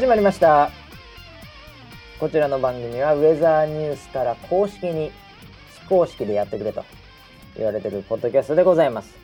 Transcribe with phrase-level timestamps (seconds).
[0.00, 0.70] 始まりました。
[2.18, 5.12] こちらの番組はウェザーニュースから公式に
[5.82, 6.86] 非公式でやってくれと
[7.54, 9.14] 言われてるポッドキャストでございます、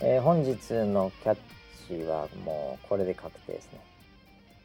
[0.00, 1.36] えー本日のキャッ
[1.88, 3.80] チはもうこれで確定ですね。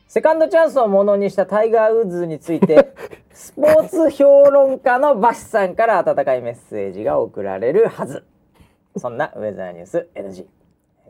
[0.08, 2.94] セカンドチャンスをものにしたタイガー・ウッズについて
[3.34, 8.24] スポーツ評論家のバシさんから温かいメッセージが送られるはず。
[8.98, 10.46] そんなウェザーニュース NG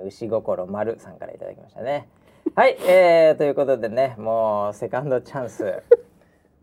[0.05, 2.07] 牛心丸さんからいただきましたね
[2.55, 5.81] はい、えー、ということでねもうセカンドチャンス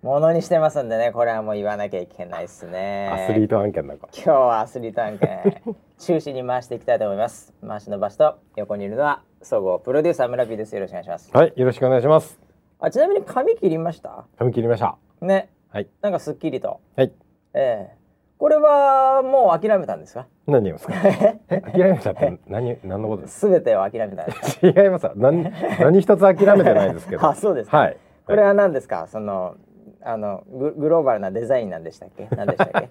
[0.03, 5.63] ものにしてますんでねこれはもう言わなきゃいけないですねアスリート案件だか今日はアスリート案件
[5.99, 11.41] 中心に回していきたいと思います回しのバシと横にいるのは総合プロデューサー村 P ですよろしくお願いしますら。
[11.41, 12.39] はい、よろしくお願いします。
[12.79, 14.25] あちなみに髪切りました？
[14.39, 14.97] 髪切りました。
[15.23, 15.89] ねはい。
[16.03, 17.13] なんかすっきりとはい。
[17.55, 18.00] ええ
[18.41, 20.27] これはもう諦めたんですか？
[20.47, 20.95] 何言いますか？
[21.51, 24.25] え、諦めたって何何のことですすべてを諦めた。
[24.67, 25.05] 違います。
[25.05, 25.13] よ。
[25.17, 25.45] 何
[25.79, 27.25] 何一つ諦めてないですけど。
[27.29, 27.77] あそうですか。
[27.79, 27.97] はい。
[28.27, 29.07] これは何ですか？
[29.09, 29.57] その
[30.03, 32.29] あのググローバルなデザインなんでしたっけ？
[32.35, 32.89] 何でしたっけ？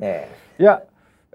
[0.00, 0.82] えいや、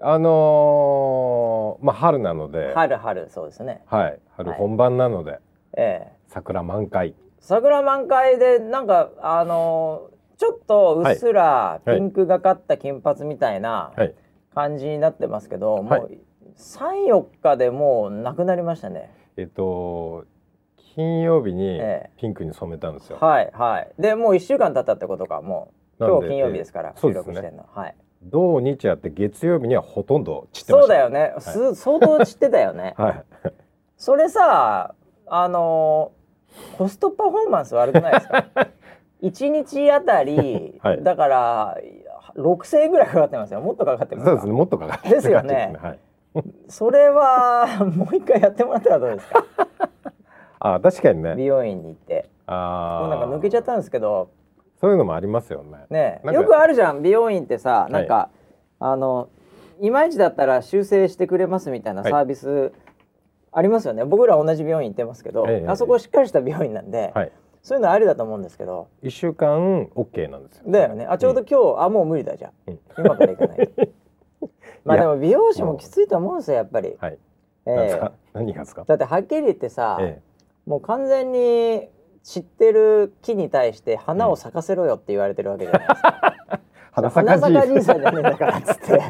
[0.02, 2.70] あのーまあ春なので。
[2.70, 3.82] え、春春そうですね。
[3.86, 4.58] はい、春はい。
[4.58, 5.38] 本番なので、
[5.76, 6.12] ええ。
[6.26, 7.14] 桜満開。
[7.38, 10.08] 桜満開でなんかあの
[10.38, 11.96] ちょっとうっすらはい。
[11.96, 14.14] ピンクがかった金髪みたいなはい。
[14.54, 16.10] 感じになってますけど、はもう
[16.56, 19.12] 34日でもうなくなりましたね。
[19.36, 20.24] えっと
[20.94, 22.10] 金曜日にええ。
[22.16, 23.18] ピンクに染めたんですよ。
[23.20, 23.92] はいはい。
[24.00, 25.78] でもう1週間経ったってことかもう。
[26.00, 27.94] 今日金曜日ですから、収録してんの、はい。
[28.22, 30.82] 土日やって月曜日にはほとんど散ってました。
[30.82, 32.94] そうだよね、す相当散ってたよね。
[32.98, 33.24] はい。
[33.96, 34.94] それさ
[35.26, 36.12] あの
[36.76, 38.46] コストパフォーマンス悪くないですか？
[39.20, 41.02] 一日あたり、 はい。
[41.02, 41.78] だから
[42.36, 43.60] 6,000円ぐらいかかってますよ。
[43.60, 44.30] もっとかかってますか？
[44.30, 44.52] そうですね。
[44.52, 45.76] もっとかかってですよね。
[45.80, 45.98] はい。
[46.68, 49.44] それはもう一回やってもらったらどうですか？
[50.60, 51.34] あ、確かにね。
[51.36, 52.28] 美容院に行って。
[52.46, 53.00] ああ。
[53.00, 54.28] もうなんか抜けちゃったんですけど。
[54.80, 55.78] そういうのもありますよね。
[55.90, 57.02] ねよくあるじゃん。
[57.02, 58.28] 美容院ってさなんか、
[58.78, 59.28] あの
[59.80, 62.12] いまいちだったら修正してくれますみたいなはい。
[62.12, 62.72] サービス
[63.50, 65.68] ありますよね、僕ら同じ美容院行ってますけど、ええ。
[65.68, 67.32] あそこしっかりした美容院なんで、はい。
[67.62, 70.64] そういうのありだと思うんですけど一週間オッケーなんですよ。
[70.68, 73.88] だよねあちょうど今日、あもう無理だじゃん、うん今から行かないと
[74.84, 77.18] まあでも美容師もきついと思うんですよやっぱり、はい。
[77.66, 78.12] ええなんですか？
[78.32, 78.84] 何がですか？
[78.86, 80.20] だってはっきり言ってさ、え
[80.66, 81.88] もう完全に
[82.22, 86.36] 知ってる木に対して花を咲かせろよって言われてるわけじゃないですか。
[86.54, 86.58] え。
[86.92, 89.00] 花花咲かじいさんじゃねえんだからっつって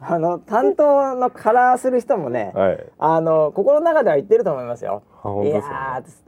[0.00, 2.84] あの担当のカラーする人もね、はい。
[2.98, 5.02] あの心の中では言ってると思いますよ。
[5.44, 5.62] いや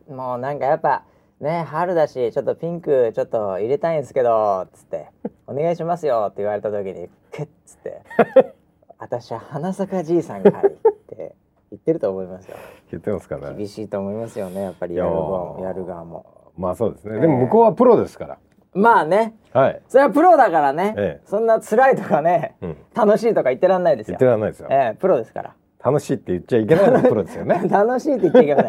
[0.09, 1.05] もうなんかやっぱ
[1.44, 5.06] ね春だしちょっとピンクちょっと入れたいんですけどつって
[5.47, 8.03] 「お願いしますよ」って言われた時に「けっ」つって
[8.99, 10.71] 「私は花咲かじいさんかい」っ
[11.06, 11.34] て
[11.71, 12.56] 言ってると思いますよ。
[12.91, 13.55] 言ってますかね。
[13.56, 16.27] 厳しいと思いますよねやっぱりやる側もやる側も。
[16.56, 17.16] まあそうですね。
[17.16, 18.38] ええでも向こうはプロですから。
[18.72, 19.82] まあねはい。
[19.88, 22.76] それはプロだからね、ええそんな辛いとかね、うん。
[22.94, 24.25] 楽しいとか言ってらんないですよ言って。
[24.25, 24.69] らんないですよ。
[24.71, 25.55] ええプロですから。
[25.84, 27.62] 楽しいって言っちゃいけないのがプロですよね。
[27.69, 28.62] 楽しいって言っちゃいけな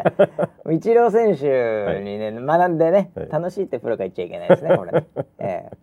[0.72, 0.76] い。
[0.76, 5.06] イチロー選手にね、学んでね、はい楽しいってプロが言っちゃいけないですね、これね。
[5.38, 5.76] ええ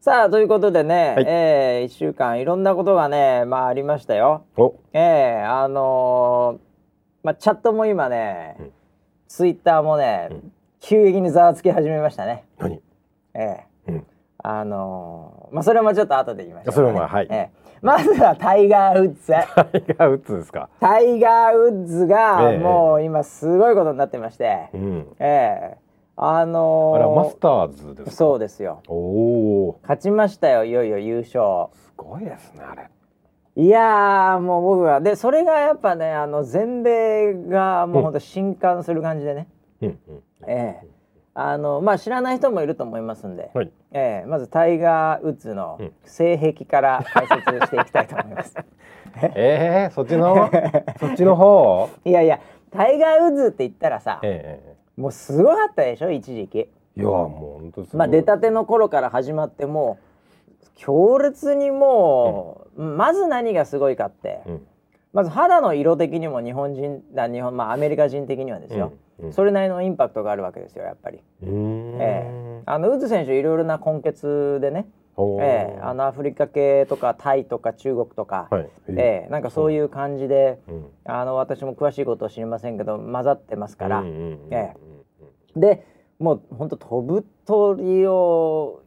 [0.00, 4.44] さあということでね、はいええ一週間いろんなことがね、まあありましたよ。
[4.56, 4.74] お。
[4.94, 6.58] ええあのー
[7.22, 8.72] まあチャットも今ね、うん
[9.28, 12.44] ツイッターもね、うん急激にざわつき始めましたね。
[12.58, 12.80] 何？
[13.34, 14.06] ええうん。
[14.42, 19.26] あのーまあそれもちょっと後で言いましょう、それもはいええまずはタイガー・ウッズ。
[19.26, 20.68] タイガーウッズですか？
[20.80, 25.16] タイガー・ウッズがええもう今すごいことになってまして、うん。
[25.18, 25.76] ええ
[26.16, 28.10] あのあれーマスターズですか？
[28.10, 29.78] そうですよおお。
[29.82, 32.88] 勝ちましたよいよいよ優勝すごいですねあれ。
[33.54, 39.48] いやーもう僕はでそれがやっぱねあの全米がもうほんと震撼する感じでね、
[39.80, 40.22] うんうん。
[40.46, 40.86] ええ
[41.34, 43.70] あのまあ知らない人もいると思いますんで、はい。
[43.92, 48.54] ええまずタイガー・ウッズのうん性癖から解説していきたいと思います。
[49.34, 50.50] ええそっちの
[51.00, 51.88] そっちの方？
[52.04, 52.38] いやいや
[52.70, 54.60] タイガー・ウッズって言ったらさえ
[54.98, 56.10] えもうすごかったでしょ？
[56.10, 56.58] 一時期。
[56.58, 57.96] いやもう本当す。
[57.96, 64.66] まあ出たての頃から始まってもう強烈にもう、まず何がすごいかって、うん。
[65.12, 69.32] まず肌の色的にも日本人だ日本まあアメリカ人的にはですよ、うんうん。
[69.32, 71.20] それなりのインパクトがあるわけですよやっぱり。
[71.42, 72.62] ええ。
[72.64, 74.88] あのウッズ選手いろいろな根血でね、
[75.40, 75.78] ええ。
[75.82, 78.70] あのアフリカ系とかタイとか中国とか、はい。
[78.88, 79.30] ええ。
[79.30, 80.86] なんかそういう感じで、うん。
[81.04, 84.04] あの私も詳しいことは知りませんけど混ざってますから、
[85.54, 85.86] で
[86.18, 88.82] もう本当飛ぶ鳥を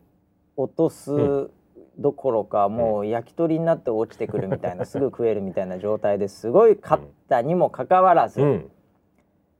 [0.57, 1.51] 落とすう
[1.97, 8.71] どころか、もう焼き鳥になって落ちてくるみたいなすぐ食えるみたいな状態ですごい勝ったにもかかわらず、うん。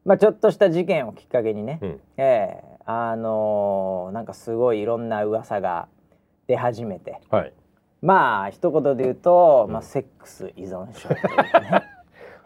[0.03, 1.99] まあちょっとした事件をきっかけにね、うん。
[2.17, 5.87] ええあのーなんかすごいいろんな噂が
[6.47, 7.53] 出始めてはい。
[8.01, 9.73] まあ一言で言うと、うん。
[9.73, 11.83] まあセックス依存症というかね。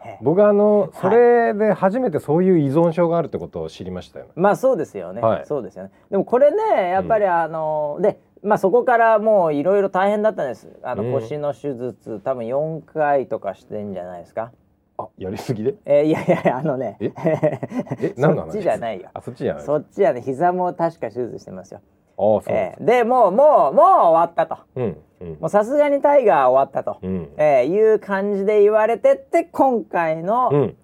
[0.02, 4.32] え え僕あのそれで初めてそういう依存症があるってことを知りましたよね。
[4.34, 5.46] まあそうですよね、はい。
[5.46, 5.90] そうですよね。
[6.10, 10.68] でもこれねやっぱりあのでまあそこからもういろいろ大変だったんです。
[10.82, 11.12] あのうん。
[11.12, 14.52] 腰の手術多分4回とかしてんじゃないですか。
[14.98, 15.74] あやりすぎで？
[15.84, 16.96] えーいやいやあのね。
[17.00, 17.12] え？
[18.00, 18.52] え何の話？
[18.52, 19.08] そっちじゃないよ。
[19.14, 19.64] あそっちじゃない。
[19.64, 21.80] そっちはね膝も確か手術してますよ、
[22.18, 24.58] ああそうえーでもうもうもう終わったと。
[24.76, 25.28] うんうん。
[25.40, 27.30] もうさすがにタイガー終わったと、うん。
[27.36, 30.76] えーいう感じで言われてって今回のうん。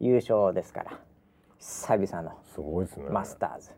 [0.00, 0.90] 優勝ですから。
[1.58, 3.04] 久々のすごいですね。
[3.08, 3.70] マスターズ、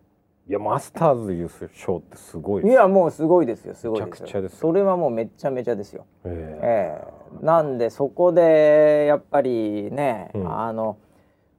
[0.46, 2.68] いやマスターズ優勝ってすごいい。
[2.68, 4.42] やもうすごいですよすごいですよ。
[4.42, 4.58] ですよ。
[4.58, 6.04] それはもうめっちゃめちゃですよ。
[6.24, 6.60] え。
[6.62, 7.02] え
[7.42, 7.44] え。
[7.44, 10.60] なんでそこでやっぱりね、うん。
[10.60, 10.98] あの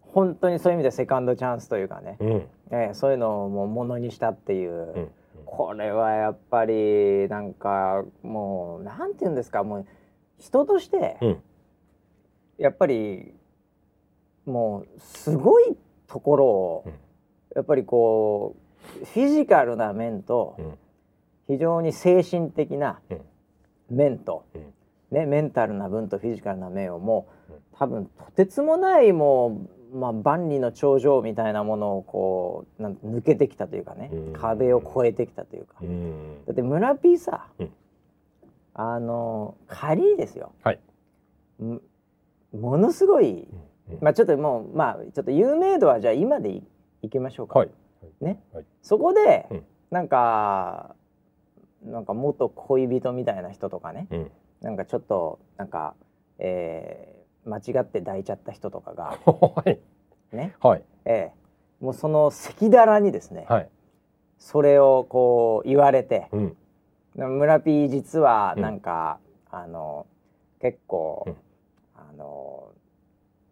[0.02, 2.18] 本当にそういう意味でセカンドチャンスというかね。
[2.20, 2.38] え、うん。
[2.78, 5.10] ええそういうのをもうものにしたっていう、うん。
[5.46, 9.86] これはやっぱりなんかもうなんて言うんですかもう
[10.38, 11.38] 人としてうん。
[12.60, 13.34] やっぱり
[14.46, 16.94] もうすごいところを、うん。
[17.56, 18.65] やっぱりこう
[19.14, 20.78] フィジカルな面とうん。
[21.48, 23.22] 非常に精神的なうん。
[23.90, 24.74] 面と、うん。
[25.12, 27.60] ね、メンタルな分とフィジカルな面をもううん。
[27.78, 34.34] 多分とてつもないもう、まあ、万里の長城みたいなものをこうなん抜けてきたというかね、うん。
[34.34, 36.46] 壁を越えてきたというか、うん。
[36.46, 37.70] だって村 P さ、うん。
[38.74, 40.80] あの仮にですよ、はい。
[41.64, 41.82] ん
[42.52, 43.48] ものすごい、
[43.90, 43.98] うん。
[44.02, 46.64] まあちょっともうまあちょっと有名度はじゃあ今でい
[47.04, 47.70] いきましょうか、はい
[48.22, 48.66] ね、はい。
[48.82, 49.64] そこで、うん。
[49.92, 50.96] なんか
[51.84, 54.08] なんか元恋人みたいな人とかね。
[54.12, 54.32] うん。
[54.62, 55.96] なんかちょっとなんか、
[56.40, 57.16] えー
[57.48, 59.80] 間違って抱いちゃった人とかが はい。
[60.36, 60.84] ね、はい。
[61.06, 63.70] えーもうその赤裸々にですね、はい。
[64.40, 66.58] それをこう言われてうん。
[67.16, 68.62] 村 P 実はうん。
[68.64, 69.20] なんか、
[69.52, 70.08] あの
[70.60, 71.36] 結構、うん。
[71.96, 72.70] あの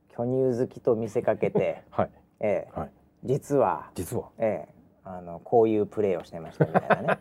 [0.10, 2.10] 巨乳好きと見せかけて、 はい。
[2.40, 2.92] えーはい
[3.24, 3.90] 実は。
[3.96, 4.30] 実は。
[4.38, 4.74] ええ、
[5.04, 7.20] あのこういうプレーをしてましたみたいなね。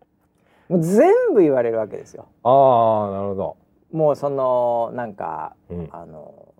[0.68, 2.26] もう全部言われるわけですよ。
[2.42, 3.56] ああなるほど。
[3.92, 5.88] もうそのなんかうん。
[5.90, 6.54] あの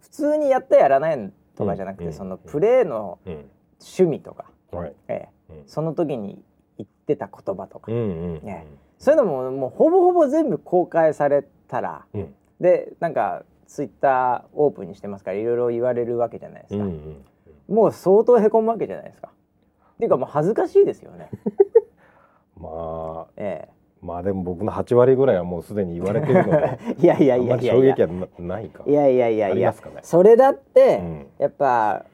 [0.00, 3.50] 普通にやったやらないとかじゃなくて、うんそのプレーのうん。
[3.80, 4.94] 趣味とか、はい。
[5.06, 5.68] ええ、うん。
[5.68, 6.42] その時に
[6.76, 8.00] 言ってた言葉とか、うんう
[8.40, 8.66] んね
[8.98, 12.34] そういうのももうほぼほぼ全部公開されたらうん。
[12.60, 17.24] でなんかツイッターオープンにしてますからいろいろ言われるわけじゃないですか、うんうん
[17.68, 19.28] もう相当へこむわけじゃないですか。
[19.28, 21.30] っていうかもう恥ずかしいですよね。
[22.56, 23.68] まあえ
[24.00, 26.78] まあでも僕の8割ぐらいはもうすでに言われてるので。
[26.88, 27.94] え、 いやいやいやいやいや。
[27.94, 28.84] り衝撃はなないか。
[28.86, 29.72] いやいやいやいや。
[29.72, 29.76] ね。
[30.02, 31.26] それだって、うん。
[31.38, 32.04] やっぱ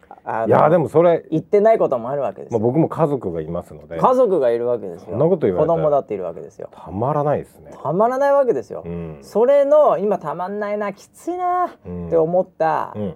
[0.47, 3.99] いやでもそれ、言ってないこともあるわけですまあ、よ、僕も家族がいますので。
[3.99, 5.09] 家族がいるわけですよ。
[5.11, 6.71] そんなこと言われ子供だっているわけですよ。
[6.73, 7.73] たまらないですね。
[7.83, 9.19] たまらないわけですよ、うん。
[9.21, 13.15] それの今たまんないなきついなうんって思った、うん、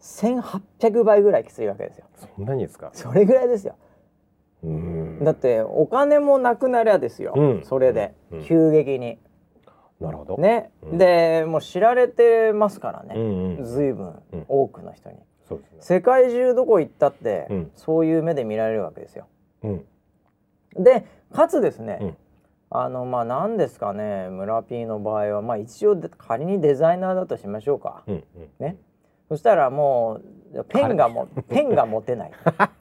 [0.00, 2.06] 1800倍ぐらいきついわけですよ。
[2.16, 2.90] そんなにですか？
[2.92, 3.76] それぐらいですよ。
[4.62, 5.24] うん。
[5.24, 7.62] だってお金もなくなりゃですよ、うん。
[7.64, 8.44] それで、うん。
[8.44, 9.18] 急激に。
[10.00, 10.36] なるほど。。
[10.38, 10.98] ね、うん。
[10.98, 13.64] でもう知られてますからね、うんうん。
[13.64, 14.44] 随分うん。
[14.48, 15.16] 多くの人に。
[15.48, 15.78] そうですね。
[15.80, 17.70] 世界中どこ行ったって、うん。
[17.74, 19.26] そういう目で見られるわけですよ。
[19.62, 19.84] うん。
[20.76, 22.16] でかつですね、うん。
[22.70, 28.24] あのまあ何ですかね村 P の場合はまあ一応で仮にデザイナーだとしましょうか、うんうん。
[28.60, 28.76] ね
[29.30, 30.20] そしたらも
[30.52, 32.32] うペンがもペンが持てない。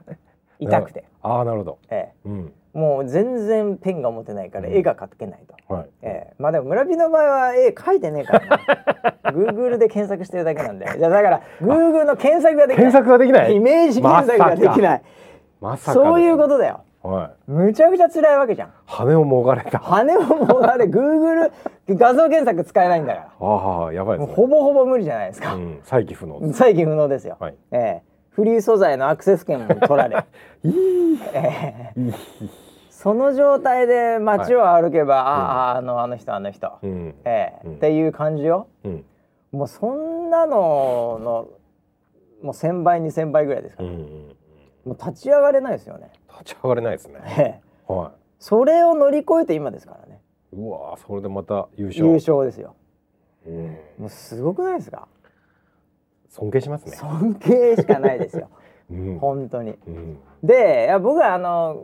[0.57, 1.77] 痛くて、ああなるほど。
[1.91, 2.53] えうん。
[2.73, 4.73] え、もう全然ペンが持てないからうん。
[4.73, 5.89] 絵が描けないと、はい。
[6.01, 8.57] ええ、まあでも村 P の場合は絵描いてねえから
[9.23, 10.87] な Google で検索してるだけなんで。
[10.97, 12.91] じゃあだから Google の検索ができない。
[12.91, 13.55] 検索ができない。
[13.55, 15.01] イメージ検索ができない、
[15.61, 15.93] まさか。
[15.93, 16.57] そういうことと。
[16.57, 17.51] だよはい。
[17.51, 19.79] むちゃくちゃ辛いわけじゃん羽をもがれた。
[19.79, 21.51] 羽をもがれ Google
[21.89, 24.25] 画像検索使えないんだかああやばいね。
[24.25, 25.79] ほぼほぼ無理じゃないですか、うん。
[25.83, 26.53] 再起不能。
[26.53, 27.55] 再起不能ですよ、はい。
[27.71, 30.25] ええ、フリー素材のアクセス権も取られ。
[32.89, 37.15] その状態で街を歩けば、あああのあの人あの人、うん。
[37.23, 39.05] ええうんっていう感じようん。
[39.51, 41.47] もうそんなのの
[42.43, 44.35] もう1,000倍2,000倍ぐらいですから、うんうん。
[44.89, 47.19] もう立ち上がれないですよね、立ち上がれないですね。
[47.37, 50.19] ええはそれを乗り越えて今ですからね
[50.51, 50.55] い。
[50.55, 52.07] うわーそれでまた優勝。
[52.07, 52.75] 優勝ですよ
[53.45, 53.77] うん。
[53.99, 55.07] もうすごくないですか？
[56.29, 56.95] 尊敬しますね。
[56.95, 58.49] 尊敬しかないですよ
[58.89, 59.19] うん。
[59.19, 60.17] 本当にうん。
[60.41, 61.81] でいや僕はあの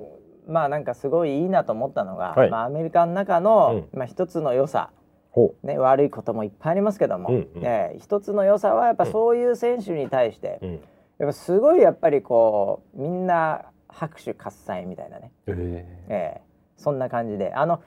[0.47, 4.91] まあなんかすごいいいなと思ったのが、はいまあ、アメリカの中の、まあ、一つの良さ、
[5.31, 10.65] ほね、悪いこともいっぱいありますけども、うんうんええ一つの良さはやっぱそういう選手に対して、う。
[10.65, 10.79] うん。
[11.17, 16.41] やっぱすごいやっぱりこうみんな拍手喝采みたいなね、えええ。
[16.77, 17.53] そんな感じで。
[17.53, 17.81] あの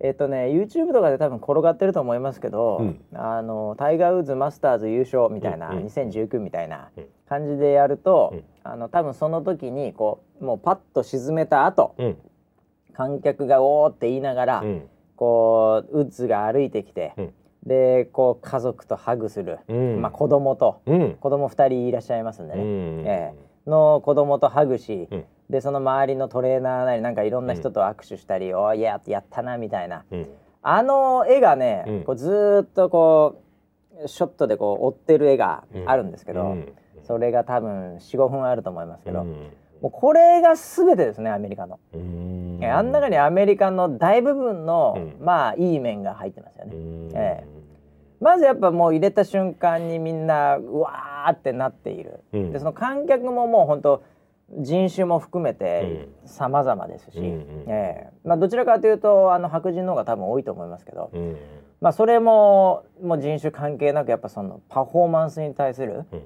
[0.00, 3.04] ええっ、とね YouTube とかで多分転がってると思いますけど、うん。
[3.12, 7.06] あのタイガー・ウッズマスターズ優勝みたいな、うんうん2019みたいなうん。
[7.28, 8.44] 感じでやると、うん。
[8.64, 12.16] あの多分その時にこうもうパッと沈めた後うん。
[12.94, 14.88] 観客が「おー」って言いながら、うん。
[15.16, 17.34] こうウッズが歩いてきて、うん
[17.66, 20.02] でこう家族とハグする、うん。
[20.02, 20.82] まあ、子供と。
[20.86, 21.16] うん。
[21.20, 23.34] 子供2人いらっしゃいますんでね、うんえ
[23.66, 25.24] の子供とハグし、うん。
[25.48, 30.04] でその周りのトレーナーなりなんかいろんな人と握手したり「おーいややったな」みたいな。
[30.10, 30.28] うん。
[30.62, 32.04] あの絵がね、うん。
[32.04, 33.42] こうずーっとこ
[34.02, 36.72] うショットでこう追ってる絵があるんですけど、うん。
[37.02, 39.50] それが多分45分あると思いますけど、うん
[39.80, 41.78] もうこれが全てですねアメリカの。
[41.92, 45.24] あん中にアメリカの大部分の、うん。
[45.24, 46.74] まあいい面が入ってますよね。
[46.74, 47.10] うん。
[47.14, 47.44] え
[48.20, 52.20] まずやっぱもう入れた瞬間にみんなうわーってなっている。
[52.32, 52.52] うん。
[52.52, 54.02] でその観客ももう本当
[54.50, 57.64] 人種も含めて様々ですし、うんうん。
[57.66, 58.12] ええ。
[58.24, 61.36] まあどちらかというとあの白人の方が多分多いと思いますけど、うん。
[61.82, 66.22] まあそれももう人種関係なくやっぱそのパフォーマンスに対する、うん。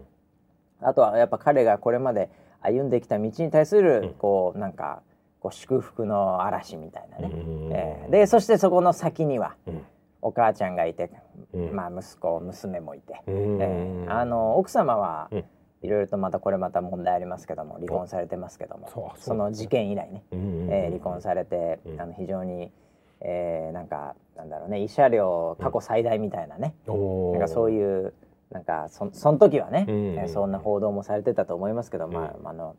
[0.81, 2.31] あとはやっぱ彼がこれまで
[2.63, 4.15] 歩んできた道に対する、うん。
[4.15, 5.03] こうなんか
[5.41, 7.31] こう祝福の嵐みたいなね。
[7.33, 7.73] うん。
[7.73, 9.83] ええでそしてそこの先にはうん。
[10.21, 11.11] お母ちゃんがいて、
[11.53, 11.73] うん。
[11.75, 13.63] まあ息子娘もいて、うん。
[13.63, 15.45] ええあの奥様はうん。
[15.81, 22.01] いろいろとまたこれまた問題ありますけども離婚されてますけどもその事件以来ね、うんえー離婚されて、うん。
[22.01, 22.73] あの非常に、
[23.21, 28.13] えーなんかなんだろうね慰謝料過去最大みたいなね、なんかそういう
[28.51, 32.77] なんかそその時はね、うんえーそんな報道もされてたと思いますけど、まああの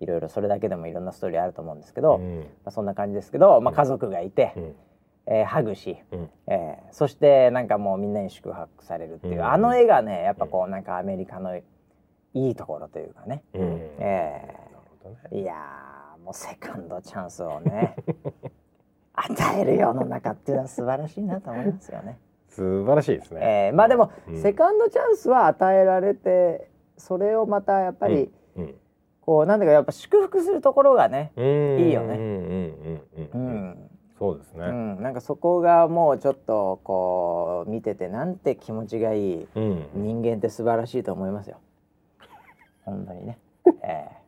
[0.00, 2.46] いろいろそれだけでもいろんなストーリーあると思うんですけど、まうん。
[2.64, 4.74] あ、そんな感じですけど、まあ、家族がいて、うん。
[5.26, 6.30] えーハグし、うん。
[6.48, 11.62] えーそしてなんかもうみんなに祝福されるっていう、うんあの絵がねやっぱこうなんかアメリカのい
[12.34, 13.62] いところというかね、うん
[14.00, 14.58] えなる
[15.02, 15.16] ほどね。
[15.30, 17.94] ーいやーもうセカンドチャンスをね
[19.14, 22.18] 与える世の中っていうのは素晴らしいなと思いますよね。
[22.52, 23.68] 素晴らしいですね。
[23.68, 24.42] えーまあでも、うん。
[24.42, 28.74] セカンドチャンスは与えられてそれをまたやっぱり、うん。
[29.22, 31.78] こうなんだかやっぱ祝福するところがね、うん。
[31.80, 32.14] いいよね。
[33.34, 34.66] うんそうですね。
[34.66, 39.86] うん、なんかそこがもうちょっとこう見ててなんて気持ちがいいうん。
[39.94, 41.58] 人間って素晴らしいと思いますよ。
[42.84, 43.38] 本当にね。
[43.82, 44.21] え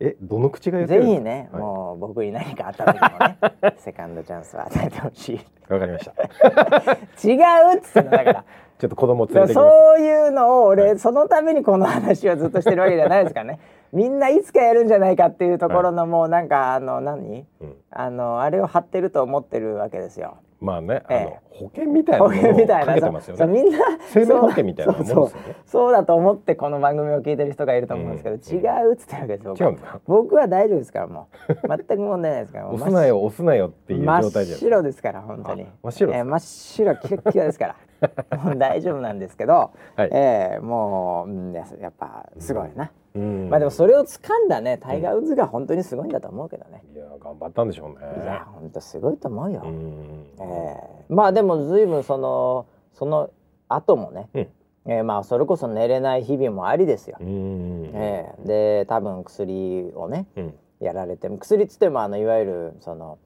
[0.00, 3.38] えどの口がえ言ってるぜひね、はいもう僕に何かあった時もね、
[3.78, 5.40] セカンドチャンスを与えてほしい。
[5.68, 6.92] わかりました
[7.26, 7.34] 違
[7.74, 8.44] うっつってだから。
[8.78, 13.60] ちょっと子供連れそういうのを俺、そのためにこの話をずっとしてるわけじゃないですからね。
[13.92, 17.46] みんないつかやるんじゃないかっていうところのもうなんかあの何？
[17.60, 20.36] うんあのあれを貼ってると思ってるわけですよ。
[20.60, 23.38] まあねあえの保険みたいな保ものをかけてますよね。
[23.38, 25.56] そうみんな生命保険みたいなもんですよね。
[25.66, 29.70] そうだと思ってこの番組を聞いてる人がいると思うんですけど、うん違うっつってるわけですよ僕は。
[29.70, 31.54] 違う僕は大丈夫ですからもう。
[31.68, 34.58] 全く問題ないですから押すなよ押すなよっていう真っ状態じゃん。
[34.58, 35.62] 白ですから本当に。
[35.62, 37.76] あ真っ白真っ白キラッキラですから
[38.44, 40.10] もう大丈夫なんですけど、はい。
[40.12, 43.48] えーもう、うん、ややっぱすごいな、うん。
[43.50, 47.96] まあでもそれを掴んだねタイガー・ウッズが本当にすごいんだと思うけどね、いや頑張ったんでしょうね。
[48.22, 50.26] いや本当すごいと思うよ、うん。
[50.40, 53.30] えーまあでも随分そのその
[53.68, 54.48] 後もね、うん。
[54.86, 57.16] えーまあそれこそ寝れない日々もありですよ。
[57.20, 57.90] うん。
[57.94, 60.54] えーで多分薬をねうん。
[60.78, 63.18] やられて薬っつってもあのいわゆるその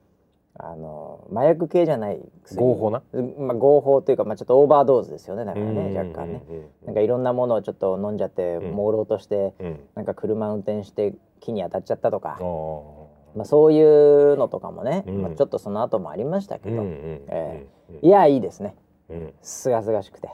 [0.63, 2.61] あの麻薬系じゃない薬。
[2.61, 3.01] 合法な？
[3.13, 6.43] うんまあ、合法というか、まあ、ちょっとオーバードーズですよねだからねうん若干ね。
[6.49, 8.75] うんなんかいろんなものをちょっと飲んじゃってうん。
[8.75, 9.79] 朦朧として、うん。
[9.95, 13.01] なんか車運転して木に当たっちゃったとか、あー。
[13.35, 15.21] まあ、そういうのとかもね、うん。
[15.21, 18.07] まあ、ちょっとその後もありましたけど、うんうんえうん。
[18.07, 18.75] いやいいですね。
[19.09, 19.33] うん。
[19.41, 20.29] すがすがしくて。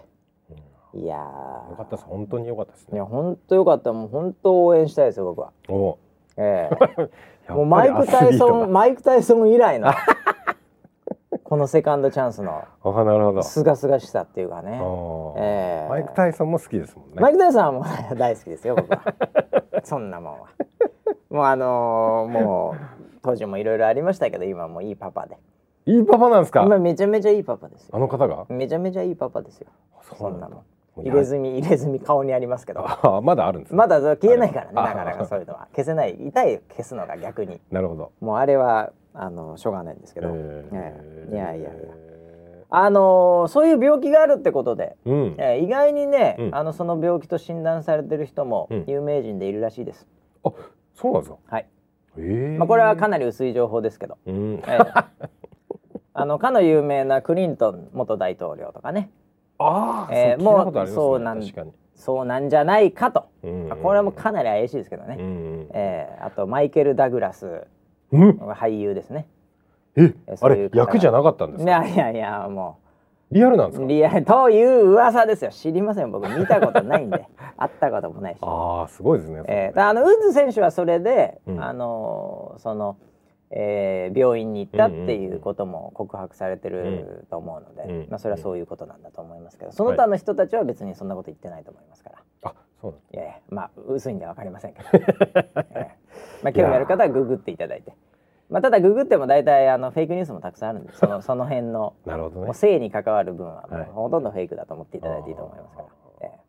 [0.94, 1.00] うん。
[1.02, 2.06] いやよかったです。
[2.06, 2.94] 本当によかったですね。
[2.94, 3.94] ーいや本当よかった。
[3.94, 5.98] もう本当応援したいですよ僕は、お。
[6.38, 7.10] ええやっぱり
[7.50, 9.92] もうマイク・タイソンマイク・タイソン以来の
[11.44, 12.64] このセカンドチャンスの
[13.44, 14.82] すがすがしさっていうかね。
[15.38, 17.16] ええマイク・タイソンも好きですもんね。
[17.22, 19.02] マイク・タイソンはもう大好きですよ僕は。
[19.84, 20.48] そんなもんは。
[21.30, 22.80] もうあのーもう
[23.22, 25.38] 当時もいろいろありましたけど今はもういいパパで。
[25.86, 26.64] いいパパなんですか？
[26.64, 27.96] 今めちゃめちゃいいパパですよ。
[27.96, 28.46] あの方が？
[28.50, 29.68] めちゃめちゃいいパパですよ。
[30.18, 30.64] そんなもん
[31.04, 32.86] 入れ墨入れ墨顔にありますけど。
[32.88, 33.78] あまだあるんですね。
[33.78, 35.68] まだ消えないからねあなかなかそういうのは。
[35.72, 36.16] 消せない。
[36.20, 37.60] 痛い消すのが逆に。
[37.72, 38.12] なるほど。
[38.20, 40.70] もうあれはあのしょうがないんですけど、えー。
[40.74, 40.96] え
[41.32, 41.34] え。
[41.34, 41.80] いやいやいや。
[42.70, 45.36] あのーそういう病気があるってことで、うん。
[45.38, 46.56] えー意外にね、うん。
[46.56, 48.84] あのその病気と診断されてる人もうん。
[48.88, 50.06] 有名人でいるらしいです、
[50.44, 50.52] あ
[50.96, 51.38] そうなんですか？
[51.48, 51.66] はい、
[52.18, 54.56] ええまあ、これはかなり薄い情報ですけど、うん。
[54.56, 54.78] ええ。
[56.14, 59.12] あのかの有名なクリントン元大統領とかね
[59.60, 61.44] ああ、えーそうそうなん
[61.96, 67.64] そうなんじゃないかと、うんまあこれはもうかなり怪しいですけどね、うんえーあとマイケル・ダグラス
[68.12, 68.30] うん。
[68.52, 69.28] 俳優ですね。
[69.96, 71.72] えあれ役じゃなかったんですか？
[71.88, 72.78] いやいやいやも
[73.32, 73.86] リアルなんですか？
[73.86, 74.24] うリアル。
[74.24, 75.52] という噂ですよ。
[75.52, 76.12] 知りません。
[76.12, 77.26] 僕見たことないんで。
[77.58, 81.62] 会ったこともないし、ああすごいですねえーあのウッズ選手はそれで、うん。
[81.64, 82.96] あのーその、
[83.52, 88.08] えー病院に行ったっていうことも告白されてると思うので、うん。
[88.10, 92.16] まあ、それはそういうことなんだと思いますけどその他の人たちは別にそんなこと言ってないと思いますから。
[92.44, 95.02] あそうなんいやいやまあ薄いんでわかりませんけど、 え
[95.76, 95.96] え。
[96.44, 97.94] まあ興味ある方はググっていただいて、
[98.50, 102.54] まあただググっても大体あのフェイクニュースもたくさんあるんで、そのその辺のなるほどね。
[102.54, 103.86] 性に関わる分はもうはい。
[103.86, 105.88] ほとんどフェイクだと思っていただいていいと思いますから。
[105.88, 106.26] あー。
[106.26, 106.40] ええ。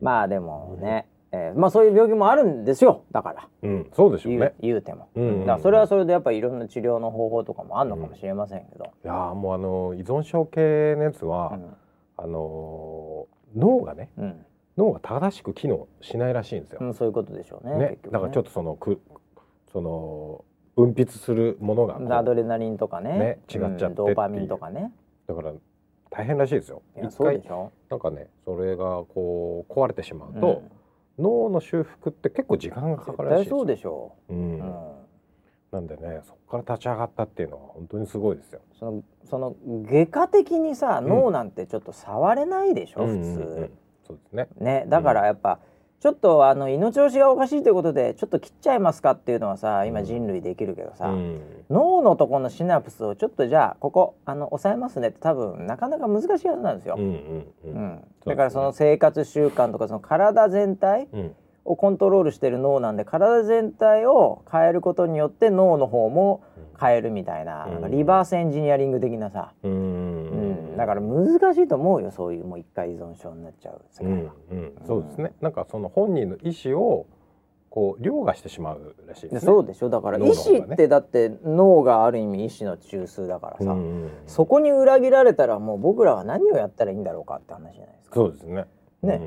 [0.00, 3.04] まあでもね、ええまあそういう病気もあるんですよ。
[3.10, 3.48] だから。
[3.62, 3.90] うん。
[3.94, 5.40] そうでしょう言う,、ね言うても、うんうんうん。
[5.40, 11.76] だからそれはそれでやっぱりいろんな治療の方法とかもあるのかもしれませんけど、いやーもうあの依存症系のやつは、うん。
[12.16, 14.46] あのー脳がねうん。
[14.78, 16.78] 脳が正しく機能しないらしいんですよ。
[16.80, 17.76] うんそういうことでしょうね。
[17.76, 17.88] ね。
[17.90, 19.00] 結局だからちょっとそのく
[19.72, 20.44] その
[20.76, 23.18] 分泌するものがアドレナリンとかね。
[23.18, 24.92] ね違っちゃってドーパミンとかね。
[25.26, 25.52] だから
[26.10, 26.82] 大変らしいですよ。
[26.96, 27.70] 一回そうでしょ。
[27.90, 30.62] なんかねそれがこう壊れてしまうと、
[31.18, 34.32] 脳の修復って結構時間がかかるらしいそうででしょう。
[34.32, 34.58] うん。
[34.58, 34.92] うん。
[35.72, 38.60] なんでねそこから立ち上がったっていうのは本当にすごいですよ。
[38.78, 41.08] そのその外科的にさ、うん。
[41.08, 43.62] 脳なんてちょっと触れないでしょ、うん普通、うん。
[43.62, 43.70] うん
[44.06, 44.48] そうですね。
[44.58, 45.60] ねだからやっぱ、
[46.02, 50.04] ちょっとあの胃の調子がおかしいということでちょっと切っちゃいますかっていうのはさ今うん。
[50.04, 51.40] 人類できるけどさ、うん。
[51.70, 56.98] 脳のとこのシナプスをちょっとじゃあここあの抑えますねって多分なかなか難しいはずなんですよ。
[58.26, 66.42] だからその生活習慣とかその体全体うんをコントロールしてる脳なんで体全体を変えることによって脳の方も
[66.80, 67.72] 変えるみたいな,、うん。
[67.74, 69.72] なんかリバースエンジニアリング的なさ、うん。
[69.72, 69.74] う
[70.74, 70.76] ん。
[70.76, 74.32] だから難しいと思うよそういうもう一回依存症になっちゃう世うん界は。
[74.50, 75.32] うんそうですね。
[75.40, 77.06] なんかその本人の意思を
[77.70, 79.40] こう凌駕してしまうらしいでね。
[79.40, 79.88] そうでしょ。
[79.88, 80.32] だから意思
[80.64, 83.76] ってだって脳がある意味意思の中枢だからさ、
[84.26, 88.16] そこに裏切られたらもう僕らは何をやったらいいんだろうかって話じゃないですか。
[88.16, 88.66] そうですね。
[89.02, 89.20] ね。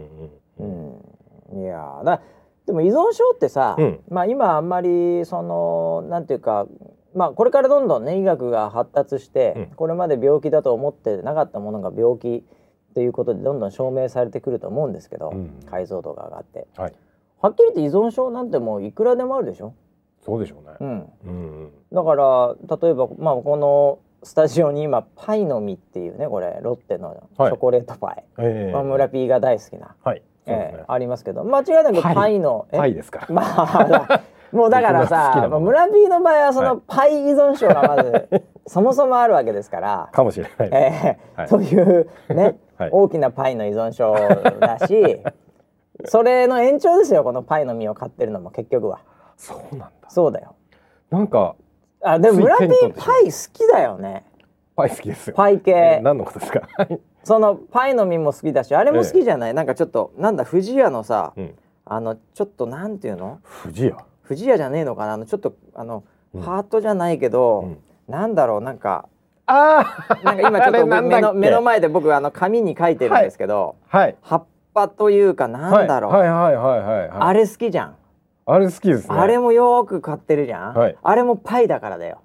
[0.59, 0.89] うんうん。
[0.89, 1.05] うん、
[1.53, 2.21] いやーだ
[2.65, 3.99] でも依存症ってさ、うん。
[4.09, 6.67] まあ今あんまりそのなんていうか
[7.13, 9.65] まあこれからどんどんね医学が発達して、うん。
[9.75, 12.43] これまで病気だと思ってなかったものが病気
[12.93, 15.59] ということでどんどん証明されてくると思うんですけど、うん。
[15.69, 16.67] 解像度が上がって。
[16.77, 16.93] はい。
[17.41, 19.75] はっきり言って依存症なんてもういくらでもあるでしょ、
[20.25, 21.05] そうでしょうね。
[21.25, 27.51] うん、だから例えば、まあ、このスタジオに今パイの実っていうねこれロッテのチはい。
[27.51, 28.73] ョコレートパイ、ええ。
[28.73, 30.23] まあ、村 P が大好きな、はい。
[30.47, 30.91] えー。
[30.91, 31.43] ありますけど。
[31.43, 32.39] 間違いなくパイ。
[32.39, 32.77] のえ？
[32.77, 33.21] パイですか？
[33.21, 33.25] ら。
[33.33, 35.59] まあもうだからさ もの。
[35.59, 36.69] 村 P の場合はそはい。
[36.69, 38.29] のパイ依存症がまず
[38.67, 40.69] そもそもあるわけですから、かもしれない。
[40.71, 41.47] えーはい。
[41.49, 42.89] そういうね、はい。
[42.91, 44.15] 大きなパイの依存症
[44.59, 45.21] だし
[46.05, 48.99] それの延長ですよこのパイの実を買ってるのも結局は。
[49.37, 50.09] そうなんだ。
[50.09, 50.55] そうだよ。
[51.09, 51.55] なんか
[52.03, 53.15] あでも村つい P 手に取ってしまう。
[53.15, 54.23] パイ好きだよね
[54.75, 55.35] パイ好きですよ。
[55.35, 56.61] パイ系、え何のことですか？
[57.23, 61.55] そのパイの実も好きだしあれも好きじゃない、なんかちょっとなんだ富士屋のさ、うん。
[61.85, 63.39] あのちょっとなんていうの？
[63.63, 63.97] 富士屋。
[64.27, 65.13] 富士屋じゃねえのかな？
[65.13, 66.41] あのちょっとあの、うん。
[66.41, 67.77] ハートじゃないけど、うん。
[68.07, 68.61] なんだろう？
[68.61, 69.07] なんか
[69.45, 73.97] あなんか今ちょっと 目の目の前で僕あの紙に書いてるんですけど、あ。
[73.99, 74.15] はい。
[74.21, 76.29] 葉っぱというかなんだろう、はい。
[76.29, 76.55] はい。
[76.55, 76.79] はい。
[76.79, 76.99] はい。
[76.99, 77.09] はい。
[77.11, 77.95] あれ好きじゃん、
[78.45, 79.15] あれ好きですね。
[79.17, 80.97] あれもよーく買ってるじゃん、はい。
[81.01, 82.17] あれもパイだからだよ。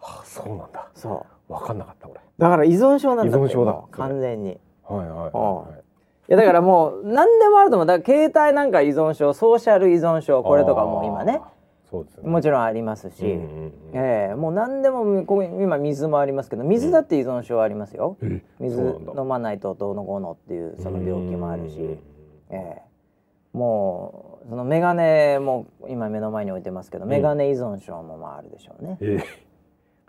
[0.00, 0.88] あそうなんだ。
[0.94, 2.20] そうわかんなかった俺。
[2.38, 3.82] だから依存症なんだ依存症だ。
[3.92, 4.58] 完全に。
[4.84, 5.82] はいはいはいい。
[6.28, 7.86] いやだからもう何でもあると思う。
[7.86, 11.40] だから携帯なんか依存症ソーシャル依存症これとかも今ね。
[11.42, 11.52] あー。
[11.90, 12.30] そうですね。
[12.30, 13.72] もちろんありますし、うんうんうん。
[13.92, 14.34] ええ。
[14.34, 21.98] もう何でもここ今水もありますけど水だって依存症ありますよ、うなんだ飲まないとどうのこうのっていうその病気もあるし、うん
[22.48, 22.82] ええ。
[23.52, 28.96] もうそのメガネも今目の前に置いてますけど、んメガネ依存症もまああるでしょうね。
[29.00, 29.24] えー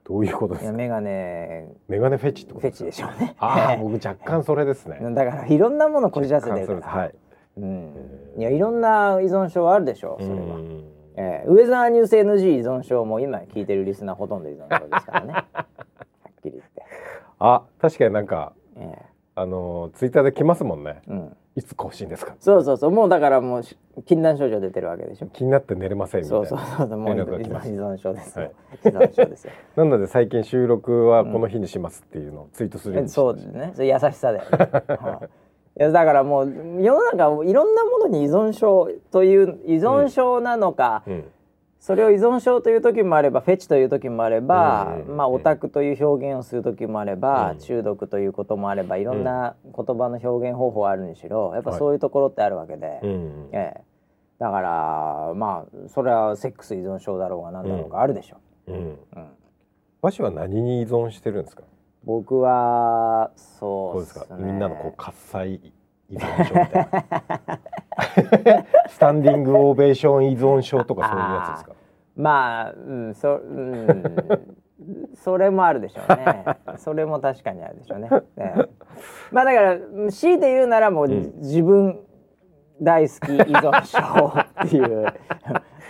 [0.06, 0.72] どういうことですか？
[0.74, 3.36] メガネメガネフェチってことフェチでしょうね。
[3.40, 5.00] ああ、僕若干それですね。
[5.14, 7.16] だからいろんなものこじらせてるから、はい。
[7.58, 10.56] うんえ、ーいやいろんな依存症あるでしょうそれは。
[10.56, 10.84] うん
[11.16, 15.34] ええウェザーニュース NG 依存症も今聞いてるリスナーほとんど依存症ですからね。
[15.54, 15.66] はっ
[16.42, 16.82] きり言って。
[17.38, 21.02] あ、確かになんかええあのツイッターで来ますもんね。
[21.08, 21.38] うん。
[21.56, 22.36] いつ更新ですか？
[22.40, 25.28] そうそうそうもうだからもうし禁断症状出てるわけでしょ。
[25.28, 26.48] 気になって寝れませんみたいな。
[26.48, 28.46] そうそうそうもう依存症ですよ。
[28.46, 28.54] はい
[28.86, 29.54] 依存症ですよ。
[29.78, 33.72] なので最近収録はこの日にしますっていうのをツイートするようえにしてそうですね。
[33.76, 34.50] それ優しさだよね。
[35.00, 35.30] はい
[35.76, 41.24] いやだからもう世の中いろんなものに依存症という依存症なのか、うん。
[41.84, 45.18] それを依存症という時もあればフェチという時もあれば、うん。
[45.18, 47.60] まあオタクという表現をする時もあれば、うん。
[47.60, 53.50] 中毒ということもあればいろんな言葉の表現方法あるにしろやっぱそういうところってあるわけで、うん。
[53.52, 53.82] ええ、
[54.40, 58.72] だからまあそれはセックス依存症だろうが何だろうがあるでしょう。
[58.72, 58.76] ん。
[58.76, 59.28] う、うん。
[60.02, 61.64] 和紙は何に依存してるんですか？
[62.06, 64.38] 僕はどそううですか？
[64.38, 65.74] ねみんなのこう喝采
[66.14, 66.94] 依存症みたい
[68.56, 71.74] なスタンディングオベーション依存症とかそういうやつですか？
[72.16, 74.04] まあ、うん、そ、うん、
[75.16, 76.46] それもあるでしょうね。
[76.78, 78.10] それも確かにあるでしょうね。
[78.38, 78.70] ええ
[79.32, 79.78] まあだから
[80.12, 81.34] 強いて言うならもう、ん。
[81.40, 82.00] 自分
[82.82, 85.08] 大好き依存症っていう、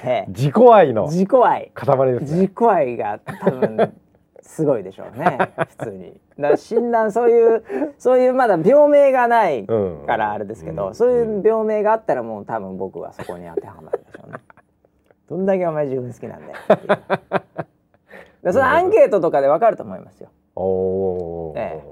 [0.06, 2.42] え え自己愛の自己愛、塊ですね。
[2.42, 3.94] 自己愛が多分
[4.42, 5.38] すごいでしょうね。
[5.70, 6.20] 普通に。
[6.40, 7.64] だ診断そういう
[7.98, 10.06] そういうまだ病名がないうん。
[10.08, 10.96] からあれですけど、うん。
[10.96, 14.38] そういう病名があったらもう多分僕はそこに当てはまるでしょうね。
[15.30, 16.54] どんだけお前自分好きなんだよ。
[18.44, 20.30] でそのアンケートとかでわかると思いますよ。
[20.56, 21.84] おおー、え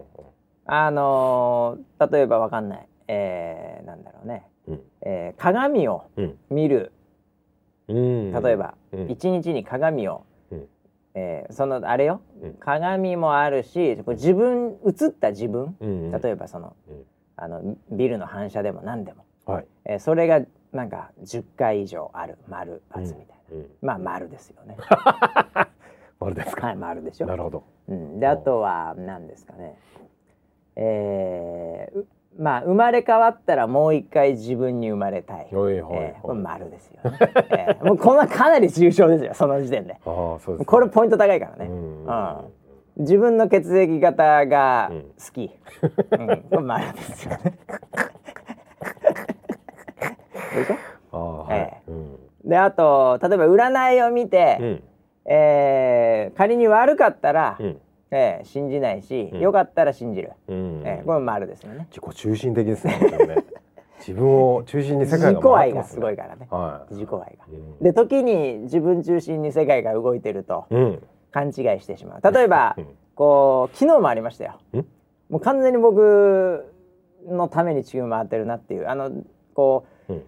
[0.65, 4.81] あのー例えばわかんない、えー、なんだろうね、うん。
[5.01, 6.37] えー鏡をうん。
[6.49, 6.91] 見る。
[7.87, 8.31] うん。
[8.33, 9.09] 例えばうん。
[9.11, 10.30] 一、日に鏡を、うん
[11.13, 12.53] えーそのあれよ、うん。
[12.55, 15.75] 鏡もあるし自分映った自分。
[15.79, 17.03] うん例えばその,、うん。
[17.35, 19.65] あのビルの反射でも何でも、はい。
[19.85, 22.37] えーそれがなんか10回以上ある。
[22.47, 23.69] 丸×みたいな、うん。
[23.81, 24.77] まあ丸ですよね。
[26.23, 27.27] あれですか、はい丸でしょ。
[27.27, 27.63] なるほど。
[27.87, 29.77] うん、であとは何ですかね。
[30.75, 32.07] えーう
[32.39, 37.17] まあ生まれ変わったらもう一回自分に生まれたい、おいはいえー丸ですよね、
[37.49, 39.93] えーもうこんなかなり重症ですよその時点で。
[39.93, 42.05] ああそうですこれポイント高いからね、うん。
[42.05, 42.37] うん。
[42.97, 45.01] 自分の血液型がうん。
[45.01, 45.51] 好き、
[46.11, 46.27] うん。
[46.49, 47.39] これ丸ですよね。
[50.55, 50.75] でしょ？
[51.11, 52.17] ああはい、えうん。
[52.45, 54.83] であと例えば占いを見て、うん。
[55.25, 57.77] えー仮に悪かったら、うん
[58.11, 59.39] えー信じないし、うん。
[59.39, 60.81] 良かったら信じる、うん。
[60.85, 61.87] えーこれ丸ですよね。
[61.89, 62.99] 自己中心的ですね
[63.99, 66.47] 自分を中心に世界自己が回っ愛がすごいからね。
[66.49, 66.93] はい。
[66.93, 67.27] 自己愛が。
[67.51, 67.79] うん。
[67.79, 71.03] で時に自分中心に世界が動いてるとうん。
[71.31, 72.33] 勘違いしてしまう。
[72.33, 72.87] 例えばうん。
[73.15, 74.59] こう昨日もありましたよ。
[74.73, 74.77] ん。
[75.29, 76.65] もう完全に僕
[77.27, 78.89] のために地球回ってるなっていう。
[78.89, 79.11] あの
[79.53, 80.23] こううん。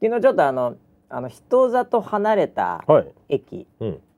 [0.00, 0.76] 昨日ちょっとあの
[1.08, 3.40] あの人里離れたはい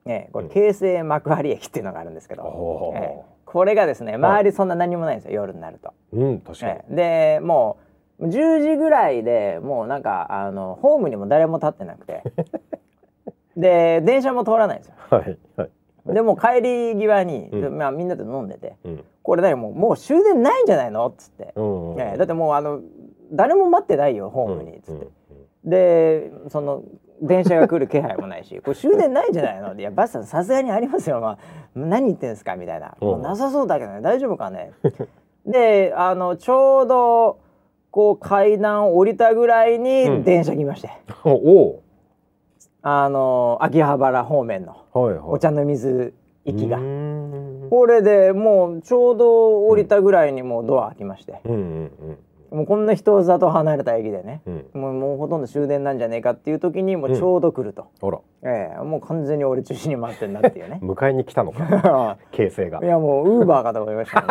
[0.05, 0.51] ね、これうん。
[0.51, 5.93] 京成幕張駅っていうのがあるんですけど、おーええこれがですね周りそんな何もないんですよ、夜になると。
[6.13, 6.71] うん確かに。
[6.71, 6.95] ええ
[7.39, 7.77] でも
[8.19, 12.23] う10時ぐらいでもうなんかあのホームにも誰も立ってなくて。
[13.55, 14.95] で電車も通らないんですよ。
[15.09, 16.13] はいはい。
[16.13, 17.77] でもう帰り際に、うん。
[17.77, 22.81] まあ、みんなで飲んでてうん「これ何もうもう終電ないんじゃないの?」っつって、うんうんええだってもうあの
[23.31, 25.07] 誰も待ってないよホームにっつって。
[25.63, 26.83] でその
[27.21, 31.37] 電車が来る気配もないし「これ終電ないんじゃないの?」いやバスさんさすがにありますよ、まあ、
[31.75, 33.17] 何言ってんですか?」みたいな「う。
[33.19, 34.01] なさそうだけどね。
[34.01, 34.71] 大丈夫かね?」
[35.45, 37.37] であのちょうど
[37.91, 39.83] こう階段を降りたぐらいうん。
[39.83, 40.89] に電車来まして、
[41.23, 41.79] おお
[42.81, 46.13] あの秋葉原方面のお茶の水
[46.45, 46.77] 行きが。
[46.77, 47.65] うー。
[47.67, 47.69] ん。
[47.69, 52.17] これでもうちょうど降りたぐらいにもうドア開きまして、うんうん
[52.53, 54.65] もうこんな人里離れた駅でね、うん。
[54.73, 57.87] うんもうもうほとんど終電なんじゃねえかっていう時にもうちょうど来ると。
[58.01, 58.19] あら。
[58.43, 60.79] ええもう完全に俺中心に回ってんなっていうね。
[60.83, 62.17] 迎えに来たのか。
[62.31, 62.79] 形成が。
[62.83, 64.21] いやもうウーバーかと思いました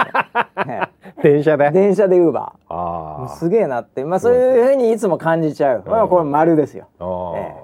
[0.65, 0.89] ね、
[1.23, 1.65] 電車で。
[1.65, 3.25] ええ電車でウーバー。
[3.25, 4.05] あすげえなって。
[4.05, 6.87] まあそういうふうにいつも感じちゃう、まあ、これ丸ですよ。
[7.35, 7.57] え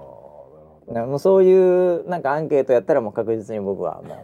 [0.95, 1.01] え。
[1.01, 4.17] もうそういうなんかアンケートやったらもう確実に僕はも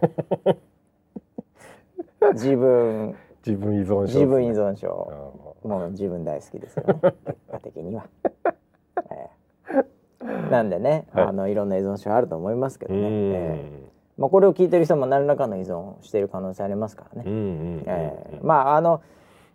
[2.29, 3.15] う 自分。
[3.45, 4.07] 自分依存症ね。
[4.07, 5.07] 自分依存症。
[5.11, 6.99] あもう自分大好きですよね。
[7.01, 8.05] 結果的には、
[9.11, 9.29] え
[10.21, 10.49] え。
[10.51, 11.25] なんでね、はい。
[11.25, 13.89] あのいろんな依存症あると思いますけどね、ええ。
[14.17, 18.39] まあ、これを聞いてる人も何らかの依存をしている可能性ありますからね。
[18.41, 19.01] まああの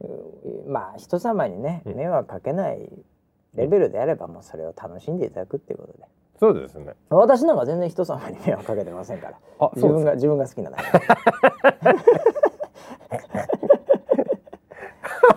[0.00, 1.94] うまあ人様にねうん。
[1.94, 2.90] 迷惑かけない
[3.54, 6.04] レベルであればもうそれを楽しんでいただくっていうことで。
[6.40, 6.94] そうですね。
[7.10, 9.38] 私なんか全然人様に迷惑かけてませんから。
[9.60, 10.82] あ自分がが自分が好きなだけ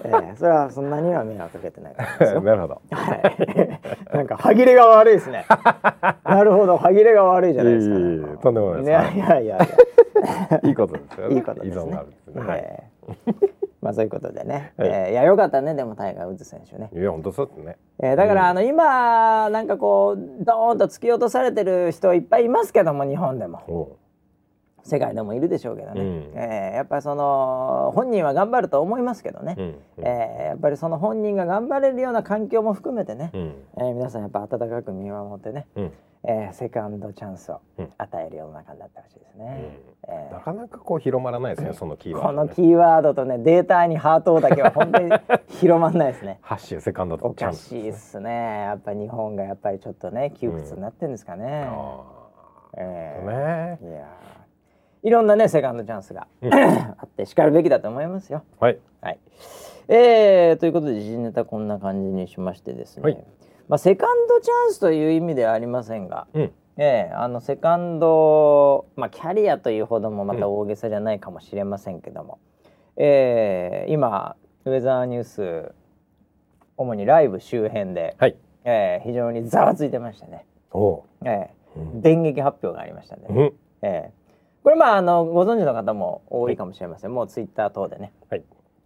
[0.03, 2.41] ええそれはそんなには迷惑かけてないからですよ。
[2.43, 2.81] なるほど。
[2.91, 3.79] はい。
[4.15, 5.45] なんか歯切れが悪いですね。
[6.23, 6.77] なるほど。
[6.77, 8.89] 歯切れが悪いじゃないですかいえいえいえとんでもないです。
[8.89, 8.93] い。
[8.93, 11.35] やいやいやいやいいことですよね。
[11.35, 11.99] いいことですね。
[13.81, 17.75] まあそういうことでね、はいえーいやよかったねでもタイガー・ウッズ選手ね、いや本当そうですね。
[17.99, 23.59] えーだから、うんあの今なんかこうドーンと突き落とされてる人いっぱいいますけども日本でも。
[23.67, 23.97] お
[24.83, 26.31] 世界でもいるでしょうけどね、うん。
[26.35, 29.65] えーやっぱりその本人は頑張ると思いますけどね、うん。
[29.65, 29.75] うん。
[29.99, 33.55] えーやっぱりその本人が頑張れるような環境も含めてね、うん。
[33.77, 35.91] えー皆さんやっぱ温かく見守ってね、うん。
[36.25, 37.89] えーセカンドチャンスをうん。
[37.97, 39.77] 与える世の中になってほしいですね。
[40.09, 40.33] えー。
[40.33, 45.11] なかなかこう広まらないですねそのキーワーこのドねキーワードとねデータにハートだけは本当に
[45.47, 46.39] 広まんないですね。
[46.41, 48.63] ハッシュセカンドおかチャンスしいっすね。
[48.63, 51.67] やっぱり日本がやっぱりちょっとね窮屈になってんですかね。
[51.69, 52.03] あ
[52.77, 53.29] えー。
[53.29, 53.79] あね。
[53.81, 54.32] いやー
[55.03, 58.43] いろんなねセカンドチャンスが、あってしかるべきだと思いますよ。
[58.59, 59.19] はいはい。
[59.89, 63.03] えー、ということで時事ネタこんな感じにしましてですね。
[63.03, 63.23] はい
[63.67, 72.39] まあセカンドチャンスという意味ではありませんが、うんええあのセカンドまあキャリアというほどもまた大げさじゃないかもしれませんけども、
[72.97, 74.35] ええ今
[74.65, 75.71] ウェザーニュース
[76.77, 78.35] 主にライブ周辺で、はい
[78.65, 80.45] ええ非常にざわついてましたね。
[80.71, 83.25] おうええうん電撃発表がありましたね。
[83.29, 84.22] うんええ
[84.63, 88.43] これまああのご存知の方も多いかもしれません、もうツイッター等でね、はい。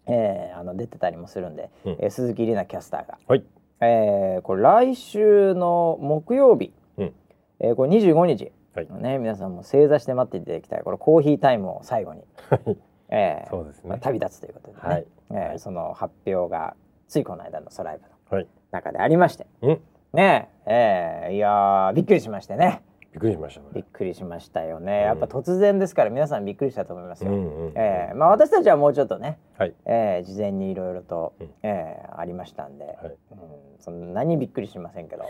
[0.08, 1.98] ええあの出てたりもするんで、うん。
[2.00, 3.44] えー鈴木里奈キャスターが、はい。
[3.82, 7.14] ええこれ来週の木曜日、うん。
[7.60, 8.88] えーこれ25日、はい。
[9.02, 10.82] ね、皆さんも正座して待っていただきたい。
[10.84, 12.78] これコーヒータイムを最後に、はい。
[13.10, 13.90] ええそうですね。
[13.90, 15.06] まあ旅立つということでね、はい。
[15.32, 15.60] ええはい。
[15.60, 16.76] その発表が
[17.08, 18.04] ついこの間のソライブ
[18.36, 18.48] のはい。
[18.72, 19.46] 中でありまして。
[19.62, 19.80] うん。
[20.14, 20.50] ね。
[20.66, 22.82] えええいやーびっくりしましてね
[23.14, 28.14] びっくりしましたびっねくりしましたよね、やっぱ突然ですから皆さんびっくりしたと思いますよ、うんうんええ。
[28.14, 29.74] まあ私たちはもうちょっとね、はい。
[29.86, 31.48] ええ事前にいろいろと、うん。
[31.64, 32.96] ええありましたんで、はい。
[33.32, 33.38] うん、
[33.80, 35.26] そんなにびっくりしませんけど、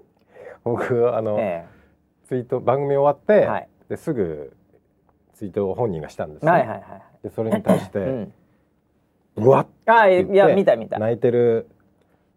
[0.64, 1.66] 僕あのえ
[2.24, 3.68] ツイート番組終わってはい。
[3.88, 4.56] ですぐ
[5.34, 6.82] ツイートを本人がしたんですはいはいはい、
[7.22, 8.32] でそれに対し うてん、
[9.36, 10.98] うわっあいやて言って見た見た。
[10.98, 11.68] 泣いてる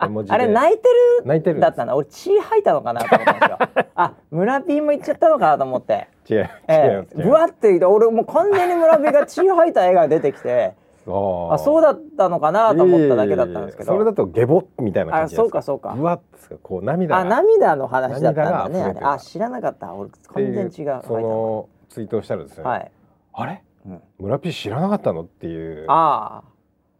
[0.04, 0.84] ああれ泣いて
[1.22, 1.60] る泣いてる。
[1.60, 3.86] だったな俺血吐いたのかなと思ったんですよ。
[3.96, 6.08] あ村 P も行っちゃったのかなと思って。
[6.28, 10.74] 違う違いえます違いえぶわって俺もう完全に村 P が血吐いた絵が出てきて。
[11.08, 13.92] あそうだったのかなと思っただけだったんですけど。
[13.94, 15.96] それだとゲボみたいな感あじそうかそうか。
[15.98, 19.00] うわっつかこう涙あが涙の話だったんだねあれ。
[19.02, 19.94] あ知らなかった。
[19.94, 21.02] 俺完全に違う。
[21.06, 22.92] そのツイートをしたらですね、はい、
[23.34, 23.62] あれ？
[23.86, 25.22] うん、村ピー知らなかったの？
[25.24, 25.86] っていう。
[25.88, 26.44] あ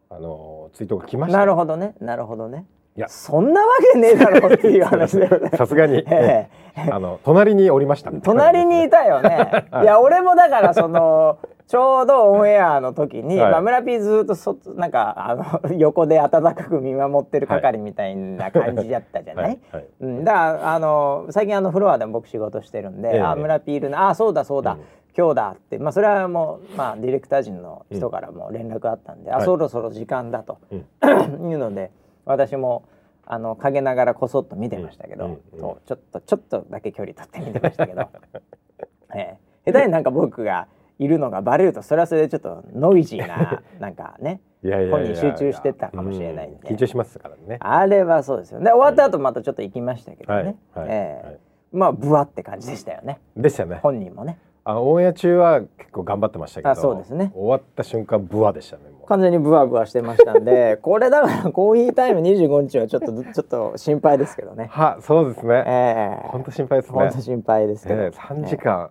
[0.10, 0.20] あ。
[0.20, 2.66] のツイートが来まあしたなるほどねなるほどね
[3.02, 3.10] いや。
[3.10, 5.50] そんなわけねえだろっていう話だよね。
[5.58, 6.48] さすがに、 え
[6.90, 11.38] あの隣におりましたえ隣にいたよね、 い、や俺もだからその
[11.68, 13.52] ちょうどオンエアの時に、はい。
[13.52, 19.60] まあ、村 P ずっとそなんかあの横で温かく見守ってる係みたいな感じだったじゃない、はい。
[19.72, 19.86] はい。
[20.02, 23.22] うん、だからあの最近あのフロアでも僕仕事してるんで「ええ。
[23.22, 24.80] あ村ピールなあそうだそうだ、うん。
[25.18, 29.46] 今日だ」って、まあ、それはもう、まあ、ディレクター陣の人からも連絡あったんで「あはい。
[29.46, 31.52] そろそろ時間だ」と、うん。
[31.52, 31.92] いうので
[32.26, 32.84] 私も
[33.26, 35.40] あの陰ながらこそっと見てましたけど、うんうん。
[35.60, 38.10] ちょっとちょっとだけ距離取って見てましたけど、
[39.16, 40.68] ええ、下手になんか僕が
[41.00, 46.70] いるのがバレるとそれはそれでちょっとノイジーななんかね本人集中してたかもしれないんで。
[46.70, 47.58] うん緊張しますからね。
[47.60, 48.72] あれはそうですよね。
[48.72, 51.28] 終わった後またちょっと行きましたけどね、はいはいええ。
[51.28, 51.40] はい。
[51.72, 53.20] まあブワって感じでしたよね。
[53.36, 53.80] でしたね。
[53.82, 54.38] 本人もね。
[54.64, 57.32] あオンエア中は結構頑張ってましたけどあそうですね。
[57.34, 64.68] 終わった瞬間ブワでしたね完全にブワブワしてましたんで これだからコーヒータイム25日はちょっとちょっと心配ですけどね。
[64.72, 65.64] はそうですね。
[65.66, 66.28] ええ。
[66.30, 67.00] 本当心配ですね。
[67.00, 68.90] 本当心配ですけど、ええ三時間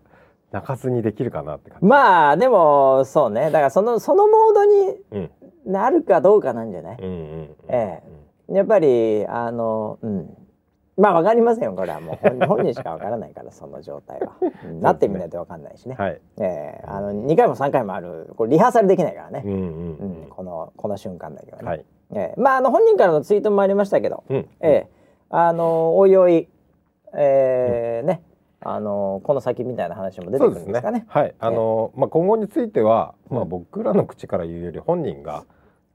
[0.53, 1.87] 泣かずにできるかなって感じ。
[1.87, 3.46] まあでもそうね。
[3.46, 5.31] だからそのそのモードにうん。
[5.66, 8.03] なるかどうかなんじゃない、うんうんうんえ。
[8.49, 10.37] やっぱりあのうん
[10.96, 12.29] まあわかりませんよこれはもう。
[12.29, 14.33] 本 本人しかわからないからその状態は、
[14.64, 16.20] う んなってみないとわかんないしね、はい。
[16.38, 18.33] ええあの2回も3回もある。
[18.37, 19.42] これリハーサルできないからね。
[19.44, 19.62] うん、うんう
[20.26, 20.26] ん。
[20.31, 21.85] このこの瞬間だけはね、はい。
[22.12, 24.37] ええまああの本人からのツイートもありましたけど、うん。
[24.37, 24.88] ええ
[25.31, 26.48] あのおいおい、
[27.14, 28.22] ええね。
[28.62, 31.07] あのこの先みたいな話も出てくるんですかね。
[31.09, 33.48] はい、あのまあ今後については、まあうん。
[33.48, 35.44] 僕らの口から言うより本人が